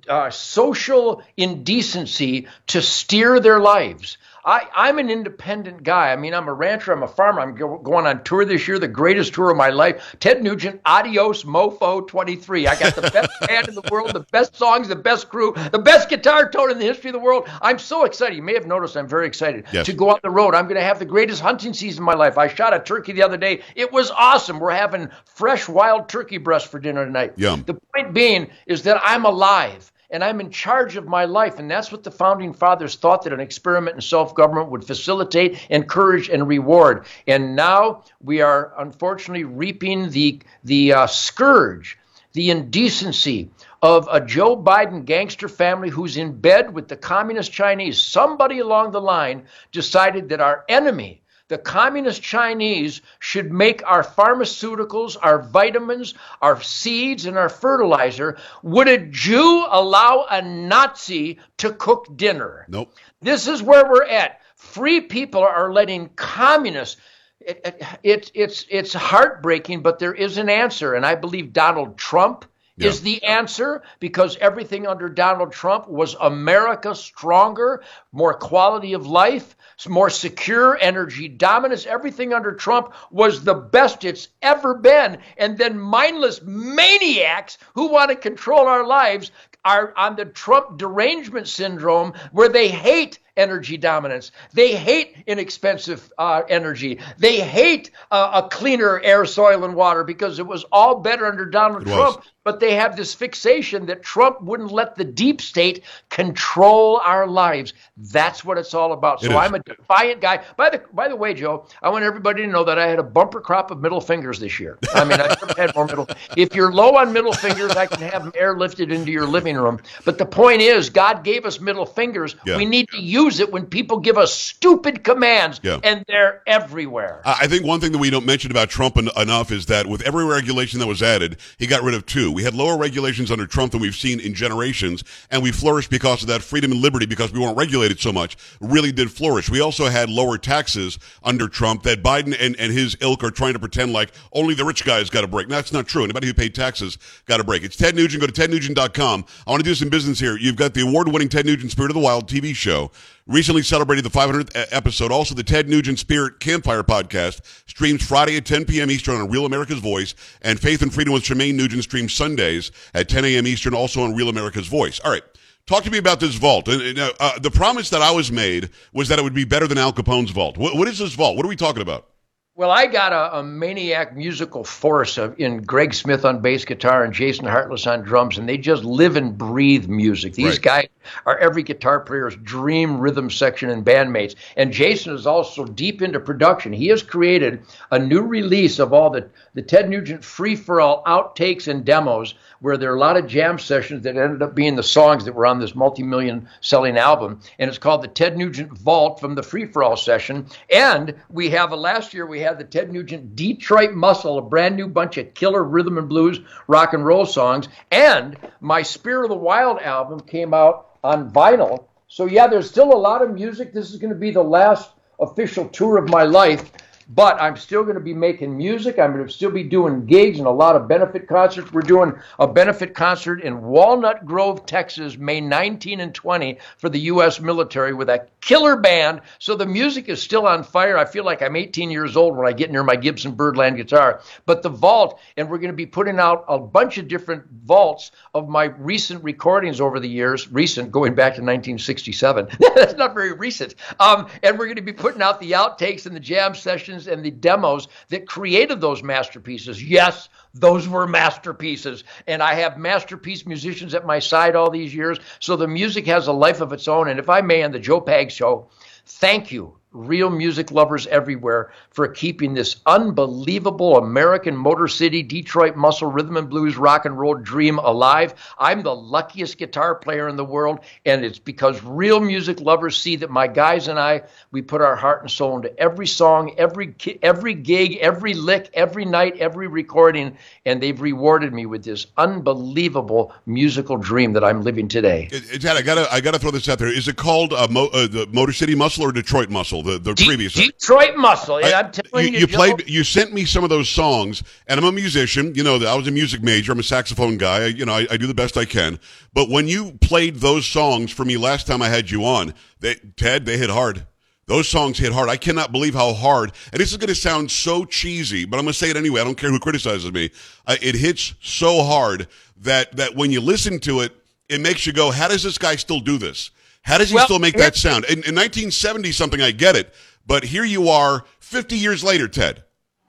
uh, 0.09 0.31
social 0.31 1.23
indecency 1.37 2.47
to 2.69 2.83
steer 2.83 3.41
their 3.41 3.59
lives. 3.59 4.19
I, 4.47 4.69
I'm 4.77 5.01
an 5.01 5.11
independent 5.11 5.83
guy. 5.83 6.13
I 6.13 6.17
mean, 6.17 6.33
I'm 6.33 6.47
a 6.47 6.55
rancher, 6.55 6.93
I'm 6.93 7.03
a 7.03 7.09
farmer. 7.09 7.41
I'm 7.41 7.57
go, 7.57 7.79
going 7.79 8.07
on 8.07 8.23
tour 8.23 8.45
this 8.45 8.69
year, 8.69 8.79
the 8.79 8.87
greatest 8.87 9.35
tour 9.35 9.51
of 9.51 9.57
my 9.57 9.71
life. 9.71 10.15
Ted 10.21 10.41
Nugent, 10.41 10.81
Adios 10.87 11.43
Mofo 11.43 12.07
23. 12.07 12.69
I 12.69 12.79
got 12.79 12.95
the 12.95 13.11
best 13.11 13.29
band 13.49 13.67
in 13.67 13.75
the 13.75 13.83
world, 13.91 14.13
the 14.13 14.21
best 14.31 14.55
songs, 14.55 14.87
the 14.87 14.95
best 14.95 15.29
crew, 15.29 15.53
the 15.73 15.81
best 15.81 16.09
guitar 16.09 16.49
tone 16.49 16.71
in 16.71 16.79
the 16.79 16.85
history 16.85 17.11
of 17.11 17.15
the 17.15 17.19
world. 17.19 17.49
I'm 17.61 17.81
so 17.81 18.05
excited. 18.05 18.37
You 18.37 18.43
may 18.43 18.55
have 18.55 18.69
noticed 18.69 18.97
I'm 18.97 19.09
very 19.09 19.27
excited 19.27 19.65
yes. 19.73 19.85
to 19.87 19.93
go 19.93 20.11
on 20.11 20.21
the 20.23 20.31
road. 20.31 20.55
I'm 20.55 20.67
going 20.67 20.77
to 20.77 20.85
have 20.85 21.01
the 21.01 21.05
greatest 21.05 21.43
hunting 21.43 21.75
season 21.75 22.05
of 22.05 22.07
my 22.07 22.15
life. 22.15 22.39
I 22.39 22.47
shot 22.47 22.73
a 22.73 22.79
turkey 22.79 23.13
the 23.13 23.25
other 23.25 23.37
day. 23.37 23.63
It 23.75 23.91
was 23.93 24.13
awesome. 24.13 24.61
We're 24.61 24.71
having 24.71 25.11
fresh 25.25 25.69
wild 25.69 26.09
turkey 26.09 26.39
breast 26.39 26.69
for 26.69 26.79
dinner 26.79 27.05
tonight. 27.05 27.33
Yum. 27.37 27.65
The 27.67 27.75
point 27.75 28.15
being 28.15 28.49
is 28.67 28.83
that 28.85 29.01
I'm 29.05 29.25
alive 29.25 29.91
and 30.11 30.23
I'm 30.23 30.41
in 30.41 30.51
charge 30.51 30.97
of 30.97 31.07
my 31.07 31.25
life. 31.25 31.59
And 31.59 31.71
that's 31.71 31.91
what 31.91 32.05
the 32.05 32.11
founding 32.11 32.53
fathers 32.53 32.97
thought 32.97 33.23
that 33.23 33.33
an 33.33 33.41
experiment 33.41 33.97
in 33.97 34.03
self 34.03 34.35
government 34.35 34.71
would 34.71 34.85
facilitate, 34.85 35.67
encourage, 35.71 36.29
and 36.29 36.47
reward. 36.47 37.07
And 37.27 37.57
now 37.57 38.05
we 38.23 38.41
are 38.41 38.73
unfortunately 38.79 39.45
reaping 39.45 40.11
the, 40.11 40.43
the 40.65 40.93
uh, 40.93 41.07
scourge, 41.07 41.99
the 42.33 42.51
indecency 42.51 43.51
of 43.83 44.09
a 44.11 44.21
Joe 44.21 44.57
Biden 44.57 45.05
gangster 45.05 45.49
family 45.49 45.91
who's 45.91 46.17
in 46.17 46.41
bed 46.41 46.75
with 46.75 46.89
the 46.89 46.97
communist 46.97 47.53
Chinese. 47.53 48.01
Somebody 48.01 48.59
along 48.59 48.93
the 48.93 49.01
line 49.01 49.45
decided 49.73 50.29
that 50.31 50.41
our 50.41 50.65
enemy, 50.69 51.23
the 51.49 51.59
communist 51.59 52.23
Chinese 52.23 53.03
should 53.19 53.53
make 53.53 53.87
our 53.87 54.03
pharmaceuticals, 54.03 55.17
our 55.21 55.41
vitamins, 55.41 56.15
our 56.43 56.61
seeds, 56.61 57.27
and 57.27 57.39
our 57.39 57.49
fertilizer. 57.49 58.39
Would 58.63 58.89
a 58.89 58.99
Jew 58.99 59.67
allow 59.71 60.27
a 60.29 60.43
Nazi 60.43 61.39
to 61.59 61.73
cook 61.73 62.17
dinner? 62.17 62.67
Nope. 62.69 62.93
This 63.21 63.47
is 63.47 63.63
where 63.63 63.89
we're 63.89 64.05
at. 64.05 64.41
Free 64.57 65.01
people 65.01 65.43
are 65.43 65.73
letting 65.73 66.09
communists. 66.17 66.97
It, 67.41 67.61
it, 67.65 67.83
it, 68.03 68.31
it's 68.35 68.67
it's 68.69 68.93
heartbreaking, 68.93 69.83
but 69.83 70.01
there 70.01 70.15
is 70.15 70.39
an 70.39 70.49
answer, 70.49 70.95
and 70.95 71.07
I 71.07 71.15
believe 71.15 71.53
Donald 71.53 71.97
Trump 71.97 72.45
yeah. 72.77 72.89
is 72.89 73.01
the 73.01 73.23
answer 73.25 73.83
because 74.01 74.37
everything 74.37 74.87
under 74.87 75.09
Donald 75.09 75.53
Trump 75.53 75.89
was 75.89 76.15
America 76.21 76.95
stronger, 76.95 77.83
more 78.13 78.35
quality 78.35 78.93
of 78.93 79.07
life, 79.07 79.57
more 79.89 80.11
secure 80.11 80.77
energy 80.81 81.29
dominance. 81.29 81.87
Everything 81.87 82.33
under 82.33 82.53
Trump 82.53 82.95
was 83.11 83.45
the 83.45 83.55
best 83.55 84.05
it's 84.05 84.29
ever 84.43 84.75
been. 84.75 85.19
And 85.37 85.59
then 85.59 85.79
mindless 85.79 86.41
maniacs 86.43 87.59
who 87.75 87.89
want 87.89 88.11
to 88.11 88.17
control 88.17 88.67
our 88.67 88.87
lives 88.87 89.31
are 89.65 89.93
on 89.97 90.17
the 90.17 90.25
Trump 90.25 90.79
derangement 90.79 91.49
syndrome 91.49 92.15
where 92.33 92.49
they 92.49 92.69
hate 92.69 93.19
energy 93.37 93.77
dominance. 93.77 94.33
They 94.53 94.75
hate 94.75 95.17
inexpensive 95.27 96.13
uh, 96.19 96.43
energy. 96.49 96.99
They 97.19 97.41
hate 97.41 97.91
uh, 98.11 98.43
a 98.45 98.49
cleaner 98.49 99.01
air, 99.01 99.25
soil, 99.27 99.65
and 99.65 99.75
water 99.75 100.05
because 100.05 100.39
it 100.39 100.47
was 100.47 100.65
all 100.73 101.01
better 101.01 101.27
under 101.27 101.47
Donald 101.47 101.83
it 101.83 101.87
Trump. 101.87 102.17
Was. 102.17 102.27
But 102.45 102.61
they 102.61 102.77
have 102.77 102.97
this 102.97 103.13
fixation 103.13 103.87
that 103.87 104.05
Trump 104.05 104.41
wouldn't 104.41 104.71
let 104.71 104.95
the 104.95 105.03
deep 105.03 105.41
state 105.41 105.83
control 106.11 107.01
our 107.05 107.27
lives. 107.27 107.73
That's 107.97 108.45
what 108.45 108.57
it's 108.57 108.73
all 108.73 108.93
about. 108.93 109.21
So 109.21 109.37
I'm 109.37 109.57
a 109.57 109.59
defiant 109.59 110.21
guy. 110.21 110.45
By 110.57 110.71
the 110.71 110.81
by 110.93 111.09
the 111.09 111.17
way, 111.17 111.35
Joe, 111.35 111.67
I 111.83 111.89
want 111.89 112.05
everybody 112.05 112.43
to 112.43 112.49
know 112.49 112.63
that 112.63 112.79
I 112.79 112.87
had 112.87 113.01
a 113.01 113.03
bumper 113.03 113.41
crop 113.41 113.73
of 113.73 113.81
middle 113.81 114.01
fingers 114.01 114.39
this 114.39 114.61
year. 114.61 114.79
I 114.95 115.03
mean, 115.03 115.21
I 115.21 115.27
never 115.27 115.61
had 115.61 115.75
more 115.75 115.87
middle. 115.87 116.07
If 116.37 116.55
you're 116.55 116.73
low 116.73 116.95
on 116.95 117.13
middle 117.13 117.33
fingers, 117.33 117.73
I 117.73 117.87
can 117.87 118.01
have 118.09 118.23
them 118.23 118.33
airlifted 118.41 118.93
into 118.93 119.11
your 119.11 119.27
living 119.27 119.57
room. 119.57 119.81
But 120.05 120.17
the 120.17 120.27
point 120.27 120.61
is, 120.61 120.89
God 120.89 121.25
gave 121.25 121.47
us 121.47 121.59
middle 121.59 121.85
fingers. 121.85 122.37
Yeah. 122.47 122.59
We 122.59 122.65
need 122.65 122.89
to 122.91 123.03
use 123.03 123.26
it 123.41 123.53
when 123.53 123.67
people 123.67 123.99
give 123.99 124.17
us 124.17 124.35
stupid 124.35 125.05
commands, 125.05 125.61
yeah. 125.63 125.79
and 125.83 126.05
they're 126.09 126.43
everywhere. 126.47 127.21
I 127.25 127.47
think 127.47 127.65
one 127.65 127.81
thing 127.81 127.93
that 127.93 127.99
we 127.99 128.11
don't 128.11 128.27
mention 128.27 128.51
about 128.51 128.71
Trump 128.71 128.97
en- 128.97 129.09
enough 129.17 129.51
is 129.51 129.67
that 129.67 129.87
with 129.87 130.03
every 130.03 130.25
regulation 130.25 130.81
that 130.81 130.87
was 130.87 131.03
added, 131.03 131.39
he 131.59 131.67
got 131.67 131.83
rid 131.83 131.95
of 131.95 132.07
two. 132.07 132.31
We 132.33 132.43
had 132.43 132.55
lower 132.55 132.79
regulations 132.79 133.31
under 133.31 133.47
Trump 133.47 133.73
than 133.73 133.81
we've 133.81 133.95
seen 133.95 134.21
in 134.21 134.35
generations, 134.35 135.05
and 135.31 135.43
we 135.43 135.53
flourished 135.53 135.91
because 135.91 136.23
of 136.23 136.29
that 136.29 136.43
freedom 136.43 136.73
and 136.73 136.81
liberty 136.81 137.07
because 137.07 137.33
we 137.33 137.41
weren't 137.41 137.57
regulated 137.57 138.01
so 138.01 138.13
much. 138.13 138.37
Really 138.61 138.93
did 138.93 139.11
flourish. 139.11 139.51
We 139.51 139.61
also 139.61 139.87
had 139.87 140.09
lower 140.09 140.39
taxes 140.39 140.99
under 141.23 141.49
Trump 141.49 141.83
that 141.83 142.03
Biden 142.03 142.37
and, 142.39 142.57
and 142.57 142.73
his 142.73 142.97
ilk 143.01 143.25
are 143.25 143.31
trying 143.31 143.55
to 143.55 143.59
pretend 143.59 143.93
like 143.93 144.13
only 144.33 144.55
the 144.55 144.65
rich 144.65 144.85
guys 144.85 145.11
got 145.11 145.25
a 145.25 145.27
break. 145.27 145.49
No, 145.49 145.57
that's 145.57 145.73
not 145.73 145.87
true. 145.87 146.05
Anybody 146.05 146.27
who 146.27 146.35
paid 146.35 146.55
taxes 146.55 146.99
got 147.27 147.41
a 147.41 147.45
break. 147.45 147.63
It's 147.63 147.77
Ted 147.77 147.95
Nugent. 147.95 148.21
Go 148.21 148.27
to 148.27 148.33
tednugent.com. 148.33 149.25
I 149.47 149.51
want 149.51 149.63
to 149.63 149.69
do 149.69 149.75
some 149.75 149.89
business 149.89 150.19
here. 150.19 150.37
You've 150.37 150.57
got 150.57 150.75
the 150.75 150.83
award 150.83 151.09
winning 151.09 151.29
Ted 151.29 151.47
Nugent 151.47 151.71
Spirit 151.73 151.91
of 151.91 151.95
the 151.95 152.01
Wild 152.01 152.29
TV 152.29 152.55
show 152.55 152.91
recently 153.27 153.63
celebrated 153.63 154.05
the 154.05 154.11
500th 154.11 154.51
episode. 154.71 155.11
Also, 155.11 155.35
the 155.35 155.43
Ted 155.43 155.69
Nugent 155.69 155.99
Spirit 155.99 156.41
Campfire 156.41 156.83
podcast 156.83 157.41
streams 157.69 158.07
Friday 158.07 158.37
at 158.37 158.47
10 158.47 158.65
p.m. 158.65 158.91
Eastern 158.91 159.17
on 159.17 159.31
Real 159.31 159.47
America's 159.47 159.79
Voice, 159.79 160.15
and 160.43 160.59
Faith 160.59 160.83
and 160.83 160.93
Freedom 160.93 161.13
with 161.13 161.25
Shemane 161.25 161.55
Nugent 161.55 161.83
streams 161.83 162.13
Sundays 162.13 162.71
at 162.95 163.09
10 163.09 163.25
a.m. 163.25 163.47
Eastern, 163.47 163.75
also 163.75 164.03
on 164.03 164.15
Real 164.15 164.29
America's 164.29 164.69
Voice. 164.69 165.01
All 165.01 165.11
right. 165.11 165.23
Talk 165.67 165.83
to 165.83 165.91
me 165.91 165.99
about 165.99 166.21
this 166.21 166.37
vault. 166.37 166.69
Uh, 166.69 167.13
uh, 167.19 167.39
the 167.41 167.51
promise 167.51 167.91
that 167.91 168.01
I 168.01 168.13
was 168.13 168.31
made 168.31 168.71
was 168.93 169.09
that 169.09 169.19
it 169.19 169.23
would 169.23 169.35
be 169.35 169.45
better 169.45 169.67
than 169.67 169.79
Al 169.79 169.93
Capone's 169.93 170.31
vault. 170.31 170.57
what, 170.57 170.77
what 170.77 170.87
is 170.87 170.99
this 170.99 171.15
vault? 171.15 171.37
What 171.37 171.45
are 171.45 171.49
we 171.49 171.57
talking 171.57 171.83
about? 171.83 172.07
Well, 172.55 172.71
I 172.71 172.87
got 172.87 173.13
a, 173.13 173.41
a 173.41 173.43
maniac 173.43 174.17
musical 174.17 174.65
force 174.65 175.19
of, 175.19 175.39
in 175.39 175.63
Greg 175.63 175.93
Smith 175.93 176.25
on 176.25 176.41
bass 176.41 176.65
guitar 176.65 177.05
and 177.05 177.13
Jason 177.13 177.45
Hartless 177.45 177.87
on 177.87 178.01
drums, 178.01 178.39
and 178.39 178.49
they 178.49 178.57
just 178.57 178.83
live 178.83 179.17
and 179.17 179.37
breathe 179.37 179.89
music. 179.89 180.35
These 180.35 180.53
right. 180.53 180.63
guys 180.63 180.89
are 181.25 181.39
every 181.39 181.63
guitar 181.63 182.01
player's 182.01 182.37
dream 182.37 182.99
rhythm 182.99 183.31
section 183.31 183.71
and 183.71 183.85
bandmates. 183.85 184.35
And 184.57 184.73
Jason 184.73 185.15
is 185.15 185.27
also 185.27 185.65
deep 185.65 186.03
into 186.03 186.21
production. 186.21 186.73
He 186.73 186.89
has 186.89 187.03
created 187.03 187.63
a 187.91 187.99
new 187.99 188.23
release 188.23 188.79
of 188.79 188.93
all 188.93 189.11
the, 189.11 189.29
the 189.55 189.63
Ted 189.63 189.89
Nugent 189.89 190.25
free 190.25 190.57
for 190.57 190.81
all 190.81 191.05
outtakes 191.05 191.69
and 191.69 191.85
demos, 191.85 192.35
where 192.61 192.77
there 192.77 192.93
are 192.93 192.97
a 192.97 193.01
lot 193.01 193.17
of 193.17 193.27
jam 193.27 193.59
sessions 193.59 194.03
that 194.03 194.17
ended 194.17 194.43
up 194.43 194.55
being 194.55 194.77
the 194.77 194.83
songs 194.83 195.25
that 195.25 195.35
were 195.35 195.47
on 195.47 195.59
this 195.59 195.75
multi 195.75 196.03
million 196.03 196.49
selling 196.61 196.97
album. 196.97 197.41
And 197.59 197.69
it's 197.69 197.79
called 197.79 198.03
the 198.03 198.09
Ted 198.09 198.37
Nugent 198.37 198.77
Vault 198.79 199.21
from 199.21 199.35
the 199.35 199.43
free 199.43 199.67
for 199.67 199.83
all 199.83 199.97
session. 199.97 200.47
And 200.71 201.15
we 201.31 201.51
have 201.51 201.73
a 201.73 201.77
last 201.77 202.15
year, 202.15 202.27
we 202.27 202.41
had 202.41 202.59
the 202.59 202.65
Ted 202.65 202.93
Nugent 202.93 203.37
Detroit 203.37 203.93
Muscle, 203.93 204.39
a 204.39 204.43
brand 204.43 204.77
new 204.77 204.89
bunch 204.89 205.19
of 205.19 205.35
killer 205.35 205.63
rhythm 205.63 205.99
and 205.99 206.09
blues 206.09 206.41
rock 206.67 206.95
and 206.95 207.05
roll 207.05 207.27
songs. 207.27 207.69
And 207.91 208.37
my 208.61 208.83
Spirit 208.83 209.25
of 209.25 209.31
the 209.31 209.37
Wild 209.37 209.81
album 209.81 210.21
came 210.21 210.55
out 210.55 210.96
on 211.05 211.31
vinyl. 211.31 211.85
So, 212.09 212.27
yeah, 212.27 212.47
there's 212.47 212.69
still 212.69 212.93
a 212.93 212.97
lot 212.97 213.23
of 213.23 213.33
music. 213.33 213.73
This 213.73 213.91
is 213.91 213.97
going 213.97 214.13
to 214.13 214.19
be 214.19 214.31
the 214.31 214.43
last 214.43 214.91
official 215.19 215.69
tour 215.69 215.99
of 215.99 216.09
my 216.09 216.23
life. 216.23 216.71
But 217.09 217.41
I'm 217.41 217.57
still 217.57 217.83
going 217.85 217.95
to 217.95 218.01
be 218.01 218.15
making 218.15 218.57
music. 218.57 218.99
I'm 218.99 219.13
going 219.13 219.27
to 219.27 219.33
still 219.33 219.51
be 219.51 219.63
doing 219.63 220.07
gigs 220.07 220.39
and 220.39 220.47
a 220.47 220.51
lot 220.51 220.75
of 220.75 220.89
benefit 220.89 221.29
concerts. 221.29 221.73
We're 221.73 221.83
doing 221.83 222.15
a 222.39 222.49
benefit 222.49 222.95
concert 222.95 223.43
in 223.43 223.63
Walnut 223.63 224.27
Grove, 224.27 224.67
Texas, 224.67 225.17
May 225.17 225.41
19 225.41 226.01
and 226.01 226.15
20 226.15 226.59
for 226.79 226.89
the 226.89 226.99
U.S. 227.01 227.41
military 227.41 227.95
with 227.95 228.09
a 228.09 228.27
killer 228.41 228.77
band. 228.77 229.21
So 229.39 229.55
the 229.55 229.67
music 229.67 230.09
is 230.09 230.21
still 230.21 230.47
on 230.47 230.65
fire. 230.65 230.99
I 230.99 231.05
feel 231.05 231.25
like 231.25 231.43
I'm 231.43 231.55
18 231.55 231.91
years 231.91 232.17
old 232.17 232.37
when 232.37 232.47
I 232.47 232.53
get 232.53 232.73
near 232.73 232.83
my 232.83 232.97
Gibson 232.97 233.33
Birdland 233.33 233.77
guitar. 233.77 234.21
But 234.45 234.63
the 234.63 234.69
vault, 234.69 235.21
and 235.37 235.49
we're 235.49 235.59
going 235.59 235.71
to 235.71 235.77
be 235.77 235.87
putting 235.87 236.19
out 236.19 236.45
a 236.49 236.59
bunch 236.59 236.99
of 236.99 237.07
different 237.07 237.45
vaults 237.65 238.11
of 238.35 238.49
my 238.49 238.65
recent 238.65 239.23
recordings 239.23 239.81
over 239.81 240.01
the 240.01 240.09
years, 240.09 240.51
recent 240.51 240.91
going 240.91 241.15
back 241.15 241.35
to 241.35 241.43
1967. 241.43 242.49
That's 242.75 242.95
not 242.95 243.15
very 243.15 243.33
recent. 243.33 243.77
Um, 244.01 244.29
and 244.43 244.59
we're 244.59 244.67
going 244.67 244.77
to 244.77 244.83
be 244.83 244.93
putting 244.93 245.23
out 245.23 245.41
the 245.41 245.53
outtakes 245.53 246.07
and 246.07 246.15
the 246.15 246.21
jam 246.21 246.55
sessions 246.55 246.96
and 247.07 247.25
the 247.25 247.31
demos 247.31 247.89
that 248.09 248.27
created 248.27 248.81
those 248.81 249.03
masterpieces. 249.03 249.83
Yes, 249.83 250.29
those 250.55 250.89
were 250.89 251.07
masterpieces. 251.07 252.05
And 252.27 252.43
I 252.43 252.55
have 252.55 252.79
masterpiece 252.79 253.45
musicians 253.45 253.95
at 253.95 254.07
my 254.07 254.19
side 254.19 254.57
all 254.57 254.71
these 254.71 254.95
years. 254.95 255.19
So 255.41 255.57
the 255.57 255.69
music 255.69 256.07
has 256.07 256.27
a 256.27 256.33
life 256.33 256.61
of 256.61 256.73
its 256.73 256.89
own. 256.89 257.09
And 257.09 257.21
if 257.21 257.29
I 257.29 257.43
may, 257.43 257.63
on 257.63 257.73
the 257.73 257.79
Joe 257.79 258.01
Pag 258.01 258.31
show, 258.31 258.71
thank 259.05 259.53
you 259.53 259.77
real 259.97 260.29
music 260.31 260.71
lovers 260.71 261.07
everywhere 261.07 261.73
for 261.91 262.07
keeping 262.07 262.55
this 262.55 262.77
unbelievable 262.87 263.97
American 263.97 264.55
Motor 264.55 264.89
City, 264.89 265.23
Detroit 265.23 265.75
muscle, 265.75 266.11
rhythm 266.11 266.37
and 266.37 266.51
blues, 266.51 266.77
rock 266.77 267.07
and 267.07 267.19
roll 267.19 267.35
dream 267.35 267.79
alive. 267.79 268.35
I'm 268.59 268.83
the 268.83 268.95
luckiest 268.95 269.59
guitar 269.59 269.95
player 269.95 270.29
in 270.29 270.37
the 270.37 270.45
world, 270.45 270.81
and 271.07 271.25
it's 271.25 271.39
because 271.39 271.83
real 271.83 272.21
music 272.21 272.61
lovers 272.61 272.97
see 272.97 273.17
that 273.17 273.31
my 273.31 273.47
guys 273.47 273.89
and 273.89 273.99
I, 273.99 274.23
we 274.51 274.61
put 274.63 274.83
our 274.83 274.97
heart 274.97 275.23
and 275.23 275.31
soul 275.31 275.57
into 275.57 275.77
every 275.79 276.07
song, 276.07 276.55
every 276.59 276.95
every 277.23 277.55
gig, 277.55 277.97
every 277.97 278.35
lick, 278.35 278.71
every 278.75 279.05
night, 279.05 279.37
every 279.39 279.67
recording, 279.67 280.37
and 280.67 280.83
they've 280.83 281.01
rewarded 281.01 281.53
me 281.55 281.65
with 281.67 281.85
this 281.85 282.07
unbelievable 282.19 283.33
musical 283.47 283.97
dream 283.97 284.35
that 284.35 284.45
I'm 284.45 284.63
living 284.63 284.89
today. 284.89 285.29
Dad, 285.59 285.77
I 285.77 285.83
gotta 285.83 286.13
I 286.13 286.21
gotta 286.21 286.39
throw 286.39 286.51
this 286.51 286.69
out 286.69 286.79
there. 286.79 286.89
Is 286.89 287.09
it 287.09 287.17
called 287.17 287.53
uh, 287.53 287.67
Mo, 287.71 287.87
uh, 287.87 288.07
the 288.07 288.29
Motor 288.33 288.53
City 288.53 288.75
Muscle 288.75 289.05
or 289.05 289.13
Detroit 289.13 289.49
Muscle? 289.49 289.86
The, 289.87 289.99
the 289.99 290.15
De- 290.15 290.27
previous 290.27 290.53
Detroit 290.53 291.17
Muscle. 291.17 291.57
And 291.57 291.67
I, 291.67 291.81
am 291.81 291.93
telling 291.93 292.27
you, 292.27 292.33
you, 292.33 292.39
you 292.41 292.47
played. 292.47 292.89
You 292.89 293.05
sent 293.05 293.33
me 293.33 293.45
some 293.45 293.65
of 293.65 293.71
those 293.71 293.89
songs, 293.89 294.43
and 294.67 294.79
I'm 294.79 294.85
a 294.85 294.93
musician. 294.93 295.55
You 295.55 295.63
know, 295.63 295.77
I 295.77 295.95
was 295.95 296.07
a 296.07 296.11
music 296.11 296.43
major. 296.43 296.73
I'm 296.73 296.79
a 296.79 296.83
saxophone 296.83 297.39
guy. 297.39 297.65
I, 297.65 297.67
you 297.67 297.87
know, 297.87 297.95
I, 297.95 298.07
I, 298.11 298.17
do 298.17 298.27
the 298.27 298.35
best 298.35 298.57
I 298.57 298.65
can. 298.65 298.99
But 299.33 299.49
when 299.49 299.69
you 299.69 299.93
played 299.93 300.37
those 300.37 300.67
songs 300.67 301.11
for 301.11 301.25
me 301.25 301.37
last 301.37 301.67
time 301.67 301.81
I 301.81 301.89
had 301.89 302.11
you 302.11 302.25
on, 302.25 302.53
they, 302.81 302.97
Ted, 303.17 303.47
they 303.47 303.57
hit 303.57 303.71
hard. 303.71 304.07
Those 304.47 304.69
songs 304.69 304.99
hit 304.99 305.13
hard. 305.13 305.29
I 305.29 305.37
cannot 305.37 305.73
believe 305.73 305.95
how 305.95 306.13
hard. 306.13 306.53
And 306.73 306.81
this 306.81 306.93
is 306.93 306.99
going 306.99 307.09
to 307.09 307.17
sound 307.17 307.51
so 307.51 307.85
cheesy, 307.85 308.45
but 308.45 308.59
I'm 308.59 308.65
going 308.65 308.73
to 308.73 308.79
say 308.79 308.91
it 308.91 308.97
anyway. 308.97 309.21
I 309.21 309.25
don't 309.25 309.37
care 309.37 309.51
who 309.51 309.59
criticizes 309.59 310.13
me. 310.13 310.31
Uh, 310.67 310.77
it 310.81 310.95
hits 310.95 311.35
so 311.41 311.83
hard 311.83 312.29
that 312.59 312.97
that 312.97 313.17
when 313.17 313.31
you 313.31 313.41
listen 313.41 313.81
to 313.81 314.01
it, 314.01 314.13
it 314.49 314.61
makes 314.61 314.87
you 314.87 314.93
go, 314.93 315.11
"How 315.11 315.29
does 315.29 315.43
this 315.43 315.59
guy 315.59 315.77
still 315.77 316.01
do 316.01 316.17
this?" 316.17 316.51
How 316.87 316.99
does 316.99 317.11
he 317.11 317.17
well, 317.17 317.25
still 317.25 317.41
make 317.41 317.57
that 317.57 317.75
sound? 317.75 318.05
In, 318.05 318.13
in 318.13 318.37
1970 318.37 319.11
something, 319.11 319.43
I 319.43 319.51
get 319.51 319.75
it. 319.75 319.93
But 320.25 320.45
here 320.45 320.65
you 320.65 320.89
are 320.89 321.25
50 321.41 321.77
years 321.77 322.05
later, 322.05 322.29
Ted, 322.29 322.63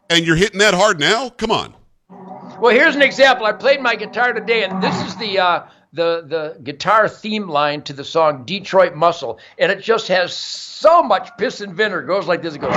and 0.09 0.25
you're 0.25 0.35
hitting 0.35 0.57
that 0.59 0.73
hard 0.73 0.99
now? 0.99 1.29
Come 1.29 1.51
on. 1.51 1.75
Well, 2.59 2.73
here's 2.73 2.95
an 2.95 3.03
example. 3.03 3.45
I 3.45 3.53
played 3.53 3.79
my 3.79 3.95
guitar 3.95 4.33
today, 4.33 4.63
and 4.63 4.81
this 4.81 4.99
is 5.03 5.15
the 5.17 5.37
uh, 5.39 5.67
the 5.93 6.23
the 6.25 6.59
guitar 6.63 7.07
theme 7.07 7.47
line 7.47 7.83
to 7.83 7.93
the 7.93 8.03
song 8.03 8.45
Detroit 8.45 8.95
Muscle, 8.95 9.39
and 9.59 9.71
it 9.71 9.81
just 9.81 10.07
has 10.07 10.33
so 10.33 11.03
much 11.03 11.29
piss 11.37 11.61
and 11.61 11.75
vinegar. 11.75 12.01
It 12.01 12.07
goes 12.07 12.25
like 12.25 12.41
this. 12.41 12.55
It 12.55 12.61
goes. 12.61 12.73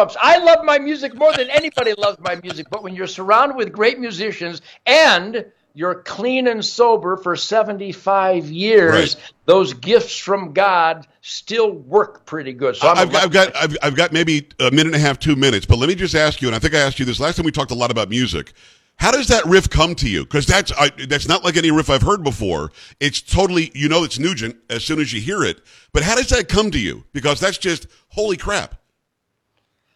Have. 0.00 0.16
I 0.20 0.38
love 0.38 0.64
my 0.64 0.78
music 0.78 1.14
more 1.14 1.32
than 1.32 1.48
anybody 1.50 1.94
loves 1.94 2.18
my 2.20 2.36
music. 2.42 2.68
But 2.70 2.82
when 2.82 2.94
you're 2.94 3.06
surrounded 3.06 3.56
with 3.56 3.72
great 3.72 3.98
musicians 3.98 4.62
and 4.86 5.46
you're 5.74 6.02
clean 6.02 6.48
and 6.48 6.64
sober 6.64 7.16
for 7.16 7.36
75 7.36 8.50
years, 8.50 9.14
right. 9.14 9.32
those 9.46 9.74
gifts 9.74 10.18
from 10.18 10.52
God 10.52 11.06
still 11.20 11.70
work 11.70 12.26
pretty 12.26 12.52
good. 12.52 12.76
So 12.76 12.88
I've, 12.88 13.14
I've, 13.14 13.30
got 13.30 13.54
I've, 13.54 13.76
I've 13.82 13.94
got 13.94 14.12
maybe 14.12 14.48
a 14.58 14.70
minute 14.70 14.86
and 14.86 14.96
a 14.96 14.98
half, 14.98 15.18
two 15.18 15.36
minutes. 15.36 15.66
But 15.66 15.78
let 15.78 15.88
me 15.88 15.94
just 15.94 16.14
ask 16.14 16.42
you, 16.42 16.48
and 16.48 16.56
I 16.56 16.58
think 16.58 16.74
I 16.74 16.78
asked 16.78 16.98
you 16.98 17.04
this 17.04 17.20
last 17.20 17.36
time 17.36 17.44
we 17.44 17.52
talked 17.52 17.70
a 17.70 17.76
lot 17.76 17.90
about 17.90 18.08
music. 18.08 18.52
How 18.96 19.10
does 19.10 19.28
that 19.28 19.46
riff 19.46 19.70
come 19.70 19.94
to 19.94 20.08
you? 20.10 20.24
Because 20.24 20.44
that's 20.46 20.72
I, 20.72 20.90
that's 21.08 21.26
not 21.26 21.42
like 21.42 21.56
any 21.56 21.70
riff 21.70 21.88
I've 21.88 22.02
heard 22.02 22.22
before. 22.22 22.70
It's 23.00 23.22
totally 23.22 23.70
you 23.74 23.88
know 23.88 24.04
it's 24.04 24.18
Nugent 24.18 24.56
as 24.68 24.84
soon 24.84 25.00
as 25.00 25.10
you 25.12 25.22
hear 25.22 25.42
it. 25.42 25.62
But 25.92 26.02
how 26.02 26.16
does 26.16 26.28
that 26.28 26.48
come 26.48 26.70
to 26.72 26.78
you? 26.78 27.04
Because 27.14 27.40
that's 27.40 27.56
just 27.56 27.86
holy 28.08 28.36
crap. 28.36 28.74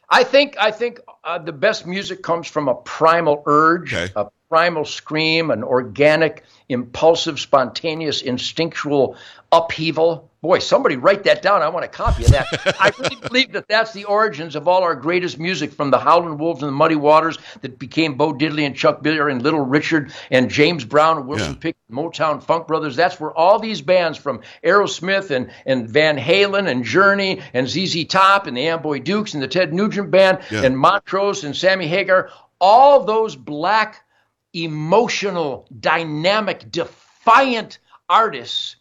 I 0.08 0.24
think 0.24 0.56
I 0.58 0.70
think 0.70 1.00
uh, 1.22 1.38
the 1.38 1.52
best 1.52 1.86
music 1.86 2.22
comes 2.22 2.46
from 2.46 2.68
a 2.68 2.74
primal 2.74 3.42
urge, 3.46 3.94
okay. 3.94 4.12
a 4.16 4.26
primal 4.48 4.84
scream, 4.84 5.50
an 5.50 5.64
organic, 5.64 6.44
impulsive, 6.68 7.40
spontaneous, 7.40 8.22
instinctual 8.22 9.16
upheaval. 9.50 10.30
Boy, 10.44 10.58
somebody 10.58 10.96
write 10.96 11.24
that 11.24 11.40
down. 11.40 11.62
I 11.62 11.70
want 11.70 11.86
a 11.86 11.88
copy 11.88 12.22
of 12.22 12.32
that. 12.32 12.46
I 12.78 12.92
really 12.98 13.16
believe 13.16 13.52
that 13.52 13.66
that's 13.66 13.94
the 13.94 14.04
origins 14.04 14.56
of 14.56 14.68
all 14.68 14.82
our 14.82 14.94
greatest 14.94 15.38
music 15.38 15.72
from 15.72 15.90
the 15.90 15.98
Howlin' 15.98 16.36
Wolves 16.36 16.62
and 16.62 16.68
the 16.68 16.76
Muddy 16.76 16.96
Waters 16.96 17.38
that 17.62 17.78
became 17.78 18.18
Bo 18.18 18.34
Diddley 18.34 18.66
and 18.66 18.76
Chuck 18.76 19.02
Berry 19.02 19.32
and 19.32 19.40
Little 19.40 19.62
Richard 19.62 20.12
and 20.30 20.50
James 20.50 20.84
Brown 20.84 21.16
and 21.16 21.26
Wilson 21.26 21.52
yeah. 21.52 21.58
Pickett, 21.60 21.90
Motown 21.90 22.42
Funk 22.42 22.66
Brothers. 22.66 22.94
That's 22.94 23.18
where 23.18 23.32
all 23.32 23.58
these 23.58 23.80
bands 23.80 24.18
from 24.18 24.42
Aerosmith 24.62 25.30
and, 25.30 25.50
and 25.64 25.88
Van 25.88 26.18
Halen 26.18 26.68
and 26.68 26.84
Journey 26.84 27.40
and 27.54 27.66
ZZ 27.66 28.04
Top 28.04 28.46
and 28.46 28.54
the 28.54 28.68
Amboy 28.68 28.98
Dukes 28.98 29.32
and 29.32 29.42
the 29.42 29.48
Ted 29.48 29.72
Nugent 29.72 30.10
Band 30.10 30.40
yeah. 30.50 30.64
and 30.64 30.76
Montrose 30.76 31.44
and 31.44 31.56
Sammy 31.56 31.86
Hagar, 31.86 32.28
all 32.60 33.04
those 33.04 33.34
black, 33.34 34.04
emotional, 34.52 35.66
dynamic, 35.80 36.70
defiant 36.70 37.78
artists 38.10 38.76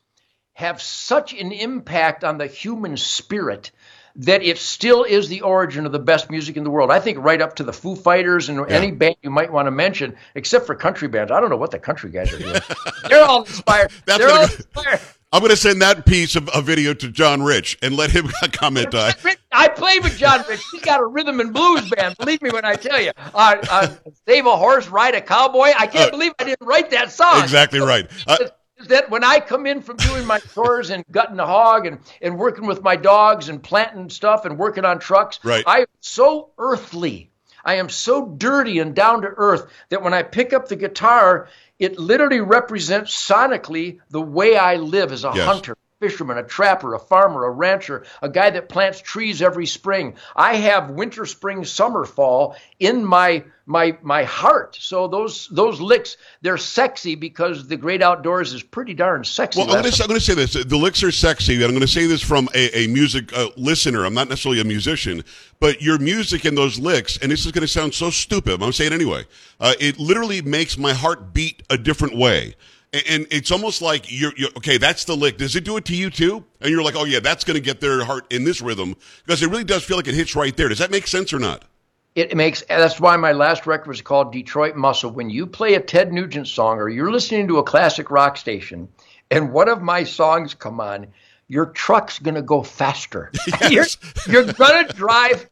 have 0.53 0.81
such 0.81 1.33
an 1.33 1.51
impact 1.51 2.23
on 2.23 2.37
the 2.37 2.47
human 2.47 2.97
spirit 2.97 3.71
that 4.17 4.43
it 4.43 4.59
still 4.59 5.03
is 5.03 5.27
the 5.27 5.41
origin 5.41 5.85
of 5.85 5.91
the 5.91 5.99
best 5.99 6.29
music 6.29 6.55
in 6.55 6.63
the 6.63 6.69
world. 6.69 6.91
I 6.91 6.99
think 6.99 7.17
right 7.19 7.41
up 7.41 7.55
to 7.55 7.63
the 7.63 7.73
Foo 7.73 7.95
Fighters 7.95 8.49
and 8.49 8.59
yeah. 8.59 8.75
any 8.75 8.91
band 8.91 9.15
you 9.23 9.31
might 9.31 9.51
want 9.51 9.65
to 9.65 9.71
mention, 9.71 10.15
except 10.35 10.67
for 10.67 10.75
country 10.75 11.07
bands. 11.07 11.31
I 11.31 11.39
don't 11.39 11.49
know 11.49 11.57
what 11.57 11.71
the 11.71 11.79
country 11.79 12.11
guys 12.11 12.31
are 12.31 12.37
doing. 12.37 12.61
They're 13.09 13.25
all 13.25 13.41
inspired. 13.41 13.91
That's 14.05 14.19
They're 14.19 14.29
all 14.29 14.43
inspired. 14.43 14.99
I'm 15.31 15.39
going 15.39 15.49
to 15.49 15.57
send 15.57 15.81
that 15.81 16.05
piece 16.05 16.35
of 16.35 16.47
a 16.53 16.61
video 16.61 16.93
to 16.93 17.09
John 17.09 17.41
Rich 17.41 17.79
and 17.81 17.97
let 17.97 18.11
him 18.11 18.27
comment 18.51 18.93
on 18.93 19.13
it. 19.25 19.37
I 19.51 19.67
played 19.67 20.03
with 20.03 20.15
John 20.15 20.43
Rich. 20.47 20.61
He's 20.71 20.81
got 20.81 20.99
a 20.99 21.05
rhythm 21.07 21.39
and 21.39 21.51
blues 21.51 21.89
band. 21.89 22.15
Believe 22.19 22.43
me 22.43 22.51
when 22.51 22.65
I 22.65 22.75
tell 22.75 23.01
you. 23.01 23.13
Uh, 23.33 23.55
uh, 23.67 23.87
save 24.27 24.45
a 24.45 24.55
horse, 24.55 24.87
ride 24.89 25.15
a 25.15 25.21
cowboy. 25.21 25.71
I 25.75 25.87
can't 25.87 26.09
uh, 26.09 26.11
believe 26.11 26.33
I 26.37 26.43
didn't 26.43 26.67
write 26.67 26.91
that 26.91 27.11
song. 27.11 27.41
Exactly 27.41 27.79
right. 27.79 28.07
That 28.89 29.09
when 29.09 29.23
I 29.23 29.39
come 29.39 29.65
in 29.65 29.81
from 29.81 29.97
doing 29.97 30.25
my 30.25 30.39
chores 30.53 30.89
and 30.89 31.03
gutting 31.11 31.39
a 31.39 31.45
hog 31.45 31.85
and, 31.85 31.99
and 32.21 32.37
working 32.37 32.65
with 32.65 32.81
my 32.81 32.95
dogs 32.95 33.49
and 33.49 33.61
planting 33.61 34.09
stuff 34.09 34.45
and 34.45 34.57
working 34.57 34.85
on 34.85 34.99
trucks, 34.99 35.39
right. 35.43 35.63
I'm 35.67 35.85
so 35.99 36.51
earthly. 36.57 37.29
I 37.65 37.75
am 37.75 37.89
so 37.89 38.27
dirty 38.27 38.79
and 38.79 38.93
down 38.93 39.21
to 39.21 39.29
earth 39.37 39.71
that 39.89 40.03
when 40.03 40.13
I 40.13 40.21
pick 40.21 40.51
up 40.51 40.67
the 40.67 40.75
guitar, 40.75 41.47
it 41.79 41.97
literally 41.97 42.41
represents 42.41 43.13
sonically 43.13 43.99
the 44.09 44.21
way 44.21 44.57
I 44.57 44.75
live 44.75 45.11
as 45.11 45.23
a 45.23 45.31
yes. 45.33 45.45
hunter 45.45 45.77
fisherman, 46.03 46.37
a 46.37 46.43
trapper, 46.43 46.95
a 46.95 46.99
farmer, 46.99 47.45
a 47.45 47.49
rancher, 47.49 48.03
a 48.21 48.27
guy 48.27 48.49
that 48.49 48.67
plants 48.67 48.99
trees 48.99 49.41
every 49.41 49.65
spring. 49.65 50.15
I 50.35 50.55
have 50.55 50.89
winter, 50.89 51.25
spring, 51.25 51.63
summer, 51.63 52.03
fall 52.03 52.57
in 52.77 53.05
my 53.05 53.45
my 53.65 53.97
my 54.01 54.25
heart. 54.25 54.77
So 54.81 55.07
those 55.07 55.47
those 55.47 55.79
licks 55.79 56.17
they're 56.41 56.57
sexy 56.57 57.15
because 57.15 57.69
the 57.69 57.77
great 57.77 58.01
outdoors 58.01 58.51
is 58.51 58.61
pretty 58.61 58.93
darn 58.93 59.23
sexy. 59.23 59.61
Well, 59.61 59.73
I'm 59.73 59.81
going 59.81 59.91
to 59.91 60.19
say 60.19 60.33
this: 60.33 60.51
the 60.51 60.75
licks 60.75 61.01
are 61.03 61.11
sexy. 61.11 61.55
And 61.55 61.63
I'm 61.63 61.69
going 61.71 61.79
to 61.79 61.87
say 61.87 62.05
this 62.05 62.21
from 62.21 62.49
a, 62.53 62.77
a 62.77 62.87
music 62.87 63.31
uh, 63.31 63.47
listener. 63.55 64.05
I'm 64.05 64.13
not 64.13 64.27
necessarily 64.27 64.59
a 64.59 64.65
musician, 64.65 65.23
but 65.61 65.81
your 65.81 65.99
music 65.99 66.43
and 66.43 66.57
those 66.57 66.77
licks, 66.79 67.17
and 67.19 67.31
this 67.31 67.45
is 67.45 67.53
going 67.53 67.61
to 67.61 67.67
sound 67.69 67.93
so 67.93 68.09
stupid. 68.09 68.55
I'm 68.55 68.59
going 68.59 68.73
to 68.73 68.77
say 68.77 68.87
it 68.87 68.93
anyway. 68.93 69.23
Uh, 69.57 69.73
it 69.79 69.97
literally 69.99 70.41
makes 70.41 70.77
my 70.77 70.91
heart 70.91 71.33
beat 71.33 71.63
a 71.69 71.77
different 71.77 72.17
way 72.17 72.55
and 72.93 73.27
it's 73.31 73.51
almost 73.51 73.81
like 73.81 74.11
you're, 74.11 74.33
you're, 74.37 74.49
okay. 74.57 74.77
That's 74.77 75.05
the 75.05 75.15
lick. 75.15 75.37
Does 75.37 75.55
it 75.55 75.63
do 75.63 75.77
it 75.77 75.85
to 75.85 75.95
you 75.95 76.09
too? 76.09 76.45
And 76.61 76.69
you're 76.69 76.83
like, 76.83 76.95
oh 76.95 77.05
yeah, 77.05 77.19
that's 77.19 77.43
going 77.43 77.55
to 77.55 77.61
get 77.61 77.81
their 77.81 78.05
heart 78.05 78.31
in 78.31 78.43
this 78.43 78.61
rhythm 78.61 78.95
because 79.25 79.41
it 79.41 79.49
really 79.49 79.63
does 79.63 79.83
feel 79.83 79.97
like 79.97 80.07
it 80.07 80.15
hits 80.15 80.35
right 80.35 80.55
there. 80.55 80.69
Does 80.69 80.79
that 80.79 80.91
make 80.91 81.07
sense 81.07 81.33
or 81.33 81.39
not? 81.39 81.63
It 82.15 82.35
makes. 82.35 82.61
That's 82.69 82.99
why 82.99 83.17
my 83.17 83.31
last 83.31 83.65
record 83.65 83.87
was 83.87 84.01
called 84.01 84.31
Detroit 84.31 84.75
Muscle. 84.75 85.09
When 85.09 85.31
you 85.31 85.47
play 85.47 85.73
a 85.73 85.79
Ted 85.79 86.13
Nugent 86.13 86.47
song 86.47 86.77
or 86.77 86.87
you're 86.87 87.11
listening 87.11 87.47
to 87.47 87.57
a 87.57 87.63
classic 87.63 88.11
rock 88.11 88.37
station, 88.37 88.87
and 89.31 89.51
one 89.51 89.67
of 89.67 89.81
my 89.81 90.03
songs 90.03 90.53
come 90.53 90.79
on, 90.79 91.07
your 91.47 91.67
truck's 91.67 92.19
going 92.19 92.35
to 92.35 92.43
go 92.43 92.61
faster. 92.61 93.31
Yes. 93.69 93.97
You're, 94.27 94.43
you're 94.43 94.53
going 94.53 94.87
to 94.87 94.93
drive 94.93 95.49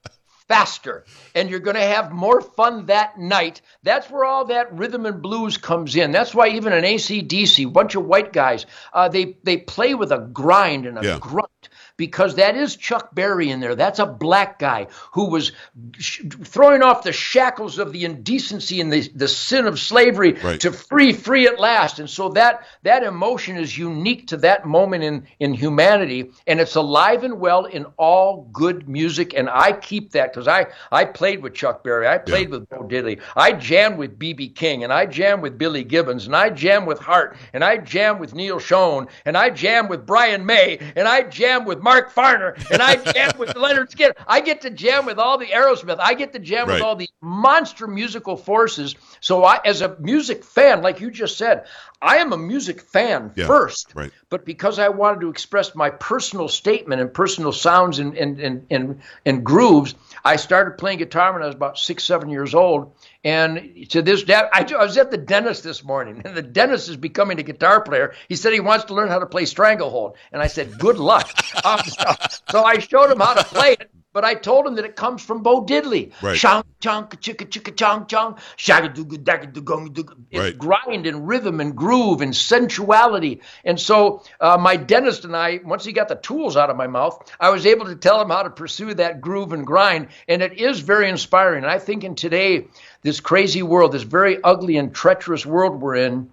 faster 0.51 1.05
and 1.33 1.49
you're 1.49 1.59
going 1.59 1.75
to 1.77 1.81
have 1.81 2.11
more 2.11 2.41
fun 2.41 2.85
that 2.87 3.17
night. 3.17 3.61
That's 3.83 4.09
where 4.09 4.25
all 4.25 4.45
that 4.45 4.73
rhythm 4.73 5.05
and 5.05 5.21
blues 5.21 5.57
comes 5.57 5.95
in. 5.95 6.11
That's 6.11 6.35
why 6.35 6.49
even 6.49 6.73
an 6.73 6.83
AC/DC, 6.83 7.71
bunch 7.71 7.95
of 7.95 8.05
white 8.05 8.33
guys, 8.33 8.65
uh, 8.93 9.07
they, 9.07 9.37
they 9.43 9.57
play 9.57 9.93
with 9.95 10.11
a 10.11 10.19
grind 10.19 10.85
and 10.85 10.99
a 10.99 11.03
Yeah. 11.03 11.19
grunt 11.19 11.60
because 11.97 12.35
that 12.35 12.55
is 12.55 12.75
Chuck 12.75 13.13
Berry 13.13 13.49
in 13.49 13.59
there. 13.59 13.75
That's 13.75 13.99
a 13.99 14.05
black 14.05 14.59
guy 14.59 14.87
who 15.13 15.29
was 15.29 15.51
sh- 15.99 16.21
throwing 16.43 16.81
off 16.81 17.03
the 17.03 17.11
shackles 17.11 17.77
of 17.79 17.91
the 17.91 18.05
indecency 18.05 18.81
and 18.81 18.91
the, 18.91 19.07
the 19.15 19.27
sin 19.27 19.67
of 19.67 19.79
slavery 19.79 20.33
Right. 20.33 20.59
to 20.61 20.71
free, 20.71 21.13
free 21.13 21.47
at 21.47 21.59
last. 21.59 21.99
And 21.99 22.09
so 22.09 22.29
that 22.29 22.63
that 22.83 23.03
emotion 23.03 23.57
is 23.57 23.77
unique 23.77 24.27
to 24.27 24.37
that 24.37 24.65
moment 24.65 25.03
in, 25.03 25.27
in 25.39 25.53
humanity, 25.53 26.31
and 26.47 26.59
it's 26.59 26.75
alive 26.75 27.23
and 27.23 27.39
well 27.39 27.65
in 27.65 27.85
all 27.97 28.49
good 28.51 28.87
music. 28.87 29.33
And 29.35 29.49
I 29.49 29.73
keep 29.73 30.11
that 30.11 30.33
because 30.33 30.47
I, 30.47 30.67
I 30.91 31.05
played 31.05 31.41
with 31.43 31.53
Chuck 31.53 31.83
Berry, 31.83 32.07
I 32.07 32.17
played 32.17 32.49
with 32.49 32.67
Bo 32.69 32.83
Diddley, 32.83 33.19
I 33.35 33.51
jammed 33.53 33.97
with 33.97 34.17
B.B. 34.17 34.49
King, 34.49 34.83
and 34.83 34.91
I 34.91 35.05
jammed 35.05 35.41
with 35.43 35.57
Billy 35.57 35.83
Gibbons, 35.83 36.25
and 36.25 36.35
I 36.35 36.49
jammed 36.49 36.87
with 36.87 36.99
Hart, 36.99 37.37
and 37.53 37.63
I 37.63 37.77
jammed 37.77 38.19
with 38.19 38.33
Neal 38.33 38.59
Schon, 38.59 39.07
and 39.25 39.37
I 39.37 39.49
jammed 39.49 39.89
with 39.89 40.05
Brian 40.05 40.45
May, 40.45 40.77
and 40.95 41.07
I 41.07 41.23
jammed 41.23 41.65
with 41.67 41.79
Mark 41.79 41.90
Farner, 41.99 42.55
and 42.71 42.81
I 42.81 42.95
jammed 43.13 43.37
with 43.37 43.49
Lynyrd 43.49 43.91
Skynyrd. 43.91 44.15
I 44.27 44.39
get 44.41 44.61
to 44.61 44.69
jam 44.69 45.05
with 45.05 45.19
all 45.19 45.37
the 45.37 45.47
Aerosmith. 45.47 45.97
I 45.99 46.13
get 46.13 46.33
to 46.33 46.39
jam 46.39 46.67
Right. 46.67 46.75
with 46.75 46.81
all 46.83 46.95
the 46.95 47.09
monster 47.21 47.87
musical 47.87 48.37
forces. 48.37 48.95
So 49.19 49.43
I, 49.43 49.59
as 49.65 49.81
a 49.81 49.95
music 49.99 50.43
fan, 50.43 50.81
like 50.81 51.01
you 51.01 51.11
just 51.11 51.37
said, 51.37 51.65
I 52.01 52.17
am 52.17 52.33
a 52.33 52.37
music 52.37 52.81
fan 52.81 53.31
Yeah, 53.35 53.45
first. 53.47 53.93
right. 53.93 54.11
But 54.29 54.45
because 54.45 54.79
I 54.79 54.89
wanted 54.89 55.21
to 55.21 55.29
express 55.29 55.75
my 55.75 55.89
personal 55.89 56.47
statement 56.47 57.01
and 57.01 57.13
personal 57.13 57.51
sounds 57.51 57.99
and, 57.99 58.15
and, 58.17 58.39
and, 58.39 58.65
and, 58.71 59.01
and 59.25 59.45
grooves, 59.45 59.93
I 60.23 60.37
started 60.37 60.77
playing 60.77 60.99
guitar 60.99 61.33
when 61.33 61.43
I 61.43 61.47
was 61.47 61.55
about 61.55 61.77
six, 61.77 62.03
seven 62.03 62.29
years 62.29 62.55
old. 62.55 62.93
And 63.23 63.87
to 63.89 64.01
this 64.01 64.23
day, 64.23 64.33
I, 64.33 64.61
I 64.63 64.83
was 64.83 64.97
at 64.97 65.11
the 65.11 65.17
dentist 65.17 65.63
this 65.63 65.83
morning, 65.83 66.23
and 66.25 66.35
the 66.35 66.41
dentist 66.41 66.89
is 66.89 66.97
becoming 66.97 67.39
a 67.39 67.43
guitar 67.43 67.81
player. 67.81 68.15
He 68.27 68.35
said 68.35 68.51
he 68.51 68.59
wants 68.59 68.85
to 68.85 68.95
learn 68.95 69.09
how 69.09 69.19
to 69.19 69.27
play 69.27 69.45
Stranglehold. 69.45 70.15
And 70.31 70.41
I 70.41 70.47
said, 70.47 70.77
good 70.79 70.97
luck. 70.97 71.29
So 72.49 72.63
I 72.63 72.79
showed 72.79 73.11
him 73.11 73.19
how 73.19 73.35
to 73.35 73.43
play 73.43 73.73
it. 73.73 73.89
But 74.13 74.25
I 74.25 74.33
told 74.33 74.67
him 74.67 74.75
that 74.75 74.83
it 74.83 74.95
comes 74.97 75.23
from 75.23 75.41
Bo 75.41 75.63
Diddley. 75.63 76.11
Right. 76.21 76.37
Shong, 76.37 76.63
chong, 76.81 77.07
chicka, 77.07 77.45
chicka, 77.47 77.75
chong, 77.75 78.07
chong, 78.07 78.37
shagadooga, 78.57 79.17
dagadooga, 79.23 79.87
dooga. 79.87 80.15
It's 80.29 80.39
Right. 80.39 80.57
grind 80.57 81.07
and 81.07 81.27
rhythm 81.27 81.61
and 81.61 81.75
groove 81.75 82.21
and 82.21 82.35
sensuality. 82.35 83.39
And 83.63 83.79
so 83.79 84.23
uh, 84.41 84.57
my 84.57 84.75
dentist 84.75 85.23
and 85.23 85.35
I, 85.35 85.61
once 85.63 85.85
he 85.85 85.93
got 85.93 86.09
the 86.09 86.15
tools 86.15 86.57
out 86.57 86.69
of 86.69 86.75
my 86.75 86.87
mouth, 86.87 87.31
I 87.39 87.49
was 87.51 87.65
able 87.65 87.85
to 87.85 87.95
tell 87.95 88.19
him 88.21 88.29
how 88.29 88.43
to 88.43 88.49
pursue 88.49 88.93
that 88.95 89.21
groove 89.21 89.53
and 89.53 89.65
grind. 89.65 90.07
And 90.27 90.41
it 90.41 90.53
is 90.59 90.81
very 90.81 91.07
inspiring. 91.09 91.63
And 91.63 91.71
I 91.71 91.79
think 91.79 92.03
in 92.03 92.15
today, 92.15 92.67
this 93.03 93.21
crazy 93.21 93.63
world, 93.63 93.93
this 93.93 94.03
very 94.03 94.43
ugly 94.43 94.75
and 94.77 94.93
treacherous 94.93 95.45
world 95.45 95.81
we're 95.81 95.95
in, 95.95 96.31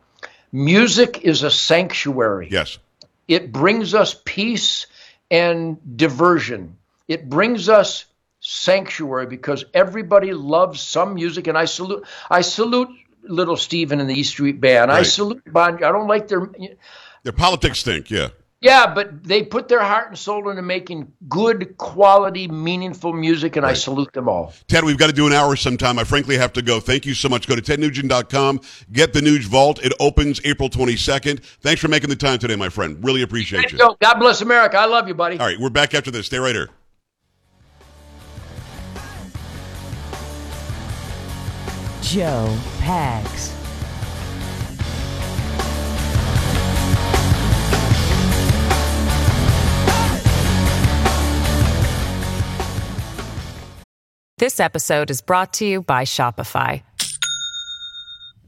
music 0.50 1.20
is 1.22 1.42
a 1.42 1.50
sanctuary 1.50 2.48
Yes. 2.50 2.78
it 3.28 3.52
brings 3.52 3.94
us 3.94 4.20
peace 4.24 4.86
and 5.30 5.76
diversion. 5.96 6.77
It 7.08 7.28
brings 7.28 7.68
us 7.68 8.04
sanctuary 8.40 9.26
because 9.26 9.64
everybody 9.74 10.32
loves 10.32 10.80
some 10.80 11.14
music, 11.14 11.46
and 11.46 11.58
I 11.58 11.64
salute. 11.64 12.06
I 12.30 12.42
salute 12.42 12.88
Little 13.22 13.56
Steven 13.56 14.00
and 14.00 14.08
the 14.08 14.14
E 14.14 14.22
Street 14.22 14.60
Band. 14.60 14.92
I 14.92 15.02
salute 15.02 15.42
Bon. 15.46 15.74
I 15.76 15.92
don't 15.92 16.08
like 16.08 16.28
their. 16.28 16.48
Their 17.24 17.32
politics 17.32 17.80
stink. 17.80 18.10
Yeah. 18.10 18.28
Yeah, 18.60 18.92
but 18.92 19.22
they 19.22 19.44
put 19.44 19.68
their 19.68 19.82
heart 19.82 20.08
and 20.08 20.18
soul 20.18 20.48
into 20.48 20.62
making 20.62 21.12
good, 21.28 21.76
quality, 21.78 22.48
meaningful 22.48 23.12
music, 23.12 23.54
and 23.54 23.64
I 23.64 23.74
salute 23.74 24.12
them 24.12 24.28
all. 24.28 24.52
Ted, 24.66 24.82
we've 24.82 24.98
got 24.98 25.06
to 25.06 25.12
do 25.12 25.28
an 25.28 25.32
hour 25.32 25.54
sometime. 25.54 25.96
I 25.96 26.02
frankly 26.02 26.36
have 26.38 26.52
to 26.54 26.62
go. 26.62 26.80
Thank 26.80 27.06
you 27.06 27.14
so 27.14 27.28
much. 27.28 27.46
Go 27.46 27.54
to 27.54 27.62
tednugent.com. 27.62 28.60
Get 28.90 29.12
the 29.12 29.20
Nuge 29.20 29.44
Vault. 29.44 29.84
It 29.84 29.92
opens 30.00 30.40
April 30.44 30.68
22nd. 30.68 31.40
Thanks 31.60 31.80
for 31.80 31.86
making 31.86 32.10
the 32.10 32.16
time 32.16 32.40
today, 32.40 32.56
my 32.56 32.68
friend. 32.68 32.98
Really 33.04 33.22
appreciate 33.22 33.70
you. 33.70 33.78
Yo, 33.78 33.96
God 34.00 34.18
bless 34.18 34.40
America. 34.40 34.76
I 34.76 34.86
love 34.86 35.06
you, 35.06 35.14
buddy. 35.14 35.38
All 35.38 35.46
right, 35.46 35.60
we're 35.60 35.70
back 35.70 35.94
after 35.94 36.10
this. 36.10 36.26
Stay 36.26 36.38
right 36.38 36.54
here. 36.54 36.68
Joe 42.08 42.56
Pags. 42.78 43.52
This 54.38 54.58
episode 54.58 55.10
is 55.10 55.20
brought 55.20 55.52
to 55.54 55.66
you 55.66 55.82
by 55.82 56.04
Shopify. 56.04 56.82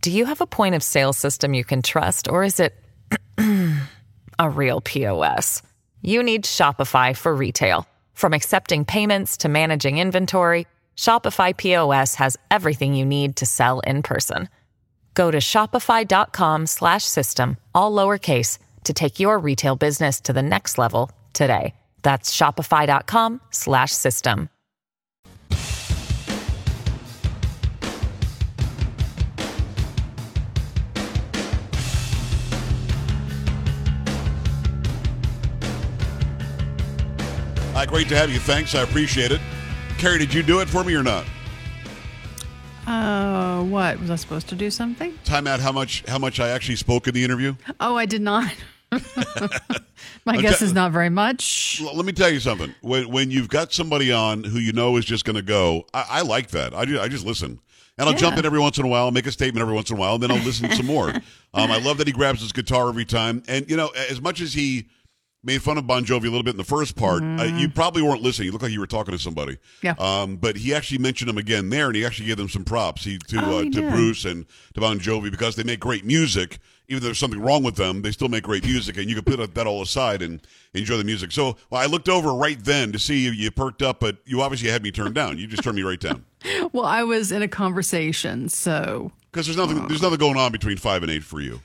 Do 0.01 0.11
you 0.11 0.25
have 0.25 0.41
a 0.41 0.47
point 0.47 0.75
of 0.75 0.83
sale 0.83 1.13
system 1.13 1.53
you 1.53 1.63
can 1.63 1.83
trust, 1.83 2.31
or 2.31 2.43
is 2.43 2.61
it 2.61 2.73
a 4.39 4.49
real 4.49 4.81
POS? 4.81 5.61
You 6.01 6.23
need 6.23 6.45
Shopify 6.45 7.15
for 7.15 7.35
retail. 7.35 7.87
From 8.15 8.33
accepting 8.33 8.87
payments 8.87 9.37
to 9.39 9.51
managing 9.51 9.99
inventory, 9.99 10.67
Shopify 10.97 11.57
POS 11.57 12.15
has 12.17 12.37
everything 12.51 12.95
you 12.95 13.05
need 13.05 13.37
to 13.37 13.47
sell 13.47 13.81
in 13.81 14.03
person. 14.03 14.49
Go 15.15 15.31
to 15.31 15.39
shopify.com 15.39 16.67
slash 16.67 17.05
system, 17.05 17.57
all 17.75 17.93
lowercase, 17.93 18.59
to 18.85 18.93
take 18.93 19.21
your 19.21 19.39
retail 19.39 19.77
business 19.77 20.21
to 20.23 20.33
the 20.33 20.43
next 20.43 20.79
level 20.79 21.11
today. 21.33 21.75
That's 22.03 22.35
shopify.com 22.35 23.41
slash 23.51 23.93
system. 23.93 24.49
Hi, 37.81 37.87
great 37.87 38.09
to 38.11 38.17
have 38.17 38.31
you. 38.31 38.39
Thanks. 38.39 38.75
I 38.75 38.83
appreciate 38.83 39.33
it. 39.33 39.41
Carrie, 40.01 40.19
did 40.19 40.33
you 40.33 40.43
do 40.43 40.61
it 40.61 40.69
for 40.69 40.83
me 40.83 40.95
or 40.95 41.03
not? 41.03 41.27
Uh, 42.87 43.63
what 43.65 44.01
was 44.01 44.11
I 44.11 44.17
supposed 44.17 44.49
to 44.49 44.55
do 44.55 44.71
something? 44.71 45.13
Time 45.25 45.47
out 45.47 45.61
how 45.61 45.73
much 45.73 46.03
how 46.09 46.19
much 46.19 46.41
I 46.41 46.49
actually 46.49 46.77
spoke 46.77 47.07
in 47.07 47.13
the 47.13 47.23
interview. 47.23 47.55
Oh, 47.79 47.97
I 47.97 48.07
did 48.07 48.23
not. 48.23 48.51
My 50.25 50.39
guess 50.41 50.63
is 50.63 50.73
not 50.73 50.91
very 50.91 51.11
much. 51.11 51.83
L- 51.85 51.95
Let 51.95 52.07
me 52.07 52.13
tell 52.13 52.31
you 52.31 52.41
something. 52.41 52.75
When 52.81 53.11
when 53.11 53.31
you've 53.31 53.51
got 53.51 53.75
somebody 53.75 54.11
on 54.11 54.43
who 54.43 54.59
you 54.59 54.73
know 54.73 54.97
is 54.97 55.05
just 55.05 55.27
going 55.27 55.37
to 55.37 55.43
go, 55.43 55.85
I, 55.93 56.07
I 56.09 56.23
like 56.23 56.49
that. 56.53 56.73
I, 56.75 56.81
I 57.03 57.09
just 57.09 57.27
listen. 57.27 57.61
And 57.99 58.09
I'll 58.09 58.17
jump 58.17 58.39
in 58.39 58.47
every 58.47 58.59
once 58.59 58.79
in 58.79 58.87
a 58.87 58.89
while, 58.89 59.11
make 59.11 59.27
a 59.27 59.33
statement 59.33 59.61
every 59.61 59.75
once 59.75 59.91
in 59.91 59.97
a 59.99 60.01
while, 60.01 60.15
and 60.15 60.23
then 60.23 60.31
I'll 60.31 60.43
listen 60.43 60.71
some 60.71 60.87
more. 60.87 61.13
Um, 61.53 61.73
I 61.73 61.79
love 61.81 61.99
that 61.99 62.07
he 62.07 62.13
grabs 62.13 62.41
his 62.43 62.53
guitar 62.53 62.89
every 62.89 63.05
time. 63.05 63.43
And, 63.49 63.69
you 63.69 63.77
know, 63.77 63.89
as 64.09 64.21
much 64.21 64.41
as 64.41 64.53
he 64.55 64.87
made 65.43 65.63
fun 65.63 65.79
of 65.79 65.87
Bon 65.87 66.05
Jovi 66.05 66.23
a 66.23 66.25
little 66.25 66.43
bit 66.43 66.51
in 66.51 66.57
the 66.59 66.65
first 66.65 66.97
part, 66.97 67.23
uh, 67.23 67.45
you 67.45 67.69
probably 67.69 68.03
weren't 68.03 68.23
listening. 68.23 68.47
You 68.47 68.53
looked 68.53 68.63
like 68.63 68.73
you 68.73 68.81
were 68.81 68.87
talking 68.87 69.13
to 69.13 69.19
somebody. 69.19 69.57
Yeah. 69.83 69.95
Um, 69.99 70.37
but 70.37 70.57
he 70.57 70.75
actually 70.75 70.99
mentioned 70.99 71.31
him 71.31 71.39
again 71.39 71.71
there, 71.71 71.87
and 71.87 71.97
he 71.97 72.05
actually 72.05 72.27
gave 72.27 72.37
them 72.37 72.49
some 72.49 72.65
props 72.65 73.05
he, 73.05 73.19
to, 73.19 73.39
Oh, 73.43 73.59
uh, 73.59 73.63
he 73.63 73.71
to 73.71 73.81
did. 73.81 73.91
Bruce 73.93 74.25
and 74.25 74.45
to 74.75 74.81
Bon 74.81 74.99
Jovi 74.99 75.31
because 75.31 75.57
they 75.57 75.63
make 75.63 75.81
great 75.81 76.05
music. 76.05 76.59
Even 76.89 77.01
though 77.03 77.07
there's 77.07 77.19
something 77.19 77.41
wrong 77.41 77.63
with 77.63 77.77
them, 77.77 78.03
they 78.03 78.11
still 78.11 78.29
make 78.29 78.43
great 78.43 78.65
music, 78.65 78.97
and 78.97 79.09
you 79.09 79.15
can 79.15 79.25
put 79.25 79.55
that 79.55 79.67
all 79.67 79.81
aside 79.81 80.23
and 80.23 80.41
enjoy 80.75 80.97
the 80.97 81.05
music. 81.05 81.31
So 81.31 81.57
well, 81.71 81.81
I 81.81 81.87
looked 81.87 82.09
over 82.09 82.35
right 82.35 82.59
then 82.63 82.91
to 82.93 82.99
see 82.99 83.21
you, 83.21 83.31
you 83.31 83.53
perked 83.53 83.81
up, 83.81 84.01
but 84.01 84.17
you 84.25 84.43
obviously 84.43 84.71
had 84.71 84.83
me 84.83 84.91
turned 84.91 85.15
down. 85.15 85.39
You 85.39 85.47
just 85.47 85.63
turned 85.63 85.77
me 85.77 85.83
right 85.83 86.01
down 86.01 86.25
Well, 86.73 86.85
I 86.85 87.05
was 87.05 87.31
in 87.31 87.43
a 87.43 87.49
conversation, 87.49 88.49
so 88.49 89.13
because 89.31 89.47
there's 89.47 89.57
nothing 89.57 89.87
there's 89.87 90.03
nothing 90.03 90.19
going 90.19 90.37
on 90.37 90.51
between 90.51 90.77
five 90.79 91.03
and 91.05 91.13
eight 91.13 91.23
for 91.23 91.41
you. 91.41 91.61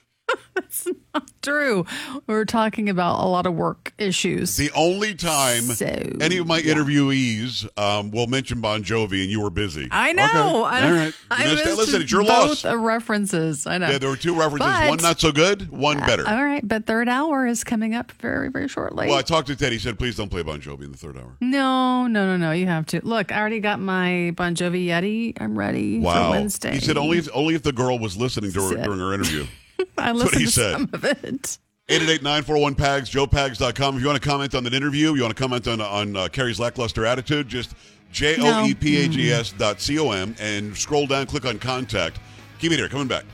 Drew, 1.42 1.86
we 2.28 2.34
were 2.34 2.46
talking 2.46 2.90
about 2.90 3.24
a 3.24 3.28
lot 3.28 3.46
of 3.46 3.54
work 3.54 3.94
issues. 3.98 4.58
The 4.58 4.72
only 4.76 5.16
time 5.16 5.62
So, 5.64 5.86
any 5.86 6.38
of 6.38 6.48
my 6.48 6.60
interviewees 6.62 7.66
um, 7.80 8.12
will 8.12 8.28
mention 8.28 8.60
Bon 8.62 8.84
Jovi, 8.84 9.22
and 9.22 9.32
you 9.32 9.40
were 9.42 9.50
busy. 9.50 9.88
I 9.92 10.12
know. 10.14 10.66
Okay. 10.66 10.76
I, 10.76 10.88
All 10.90 10.94
right. 10.94 11.14
I 11.32 11.44
Listen, 11.48 11.66
missed 11.66 11.78
listen, 11.78 12.02
it's 12.02 12.12
your 12.12 12.24
both 12.24 12.64
loss. 12.64 12.76
references. 12.76 13.66
I 13.68 13.78
know. 13.78 13.90
Yeah, 13.90 13.98
there 14.00 14.10
were 14.10 14.18
two 14.18 14.34
references. 14.38 14.68
But- 14.68 14.90
one 14.90 14.98
not 15.02 15.20
so 15.20 15.32
good, 15.32 15.70
one 15.72 16.00
better. 16.00 16.28
All 16.28 16.44
right, 16.44 16.68
but 16.68 16.86
third 16.86 17.08
hour 17.08 17.46
is 17.48 17.64
coming 17.64 17.94
up 17.96 18.12
very, 18.14 18.50
very 18.50 18.68
shortly. 18.68 19.08
well, 19.08 19.18
I 19.18 19.22
talked 19.22 19.48
to 19.48 19.56
Ted. 19.56 19.72
He 19.72 19.80
said, 19.80 19.98
"Please 19.98 20.16
don't 20.16 20.30
play 20.30 20.42
Bon 20.44 20.60
Jovi 20.60 20.84
in 20.84 20.92
the 20.92 20.98
third 20.98 21.18
hour." 21.18 21.38
no, 21.42 22.08
no, 22.08 22.26
no, 22.26 22.38
no. 22.38 22.52
You 22.52 22.66
have 22.68 22.86
to 22.88 23.00
look. 23.06 23.32
I 23.32 23.40
already 23.40 23.60
got 23.60 23.80
my 23.80 24.32
Bon 24.36 24.56
Jovi 24.56 24.88
Yeti. 24.88 25.40
I'm 25.40 25.58
ready 25.58 26.00
Wow. 26.00 26.26
for 26.26 26.30
Wednesday. 26.32 26.74
He 26.74 26.80
said 26.80 26.98
only 26.98 27.20
if, 27.20 27.30
only 27.34 27.56
if 27.56 27.64
the 27.64 27.72
girl 27.72 27.98
was 28.00 28.18
listening 28.18 28.52
to 28.54 28.62
her, 28.70 28.76
during 28.84 29.00
her 29.00 29.14
interview. 29.14 29.46
I 29.98 30.12
what 30.12 30.26
listened 30.26 30.40
he 30.40 30.46
to 30.46 30.52
said. 30.52 30.72
some 30.74 30.90
of 30.94 31.04
it. 31.06 31.58
888-941-PAGS, 31.90 33.12
joepags.com. 33.12 33.96
If 33.96 34.02
you 34.02 34.08
want 34.08 34.22
to 34.22 34.28
comment 34.28 34.56
on 34.56 34.64
that 34.64 34.74
interview, 34.74 35.14
you 35.14 35.22
want 35.22 35.36
to 35.36 35.40
comment 35.42 35.68
on, 35.68 35.82
on 35.82 36.16
uh, 36.16 36.28
Carrie's 36.30 36.60
lackluster 36.60 37.06
attitude, 37.06 37.48
just 37.48 37.74
E 37.74 37.76
J-O-E-P-A-G-S 38.12 39.52
dot 39.54 39.80
C-O-M 39.80 40.36
and 40.40 40.76
scroll 40.76 41.06
down, 41.06 41.28
click 41.28 41.46
on 41.46 41.60
contact. 41.60 42.20
Keep 42.60 42.72
it 42.72 42.78
here. 42.78 42.90
Coming 42.90 43.08
back. 43.08 43.26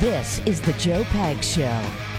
This 0.00 0.40
is 0.46 0.60
the 0.60 0.72
Joe 0.74 1.02
Pags 1.04 1.42
Show. 1.54 2.13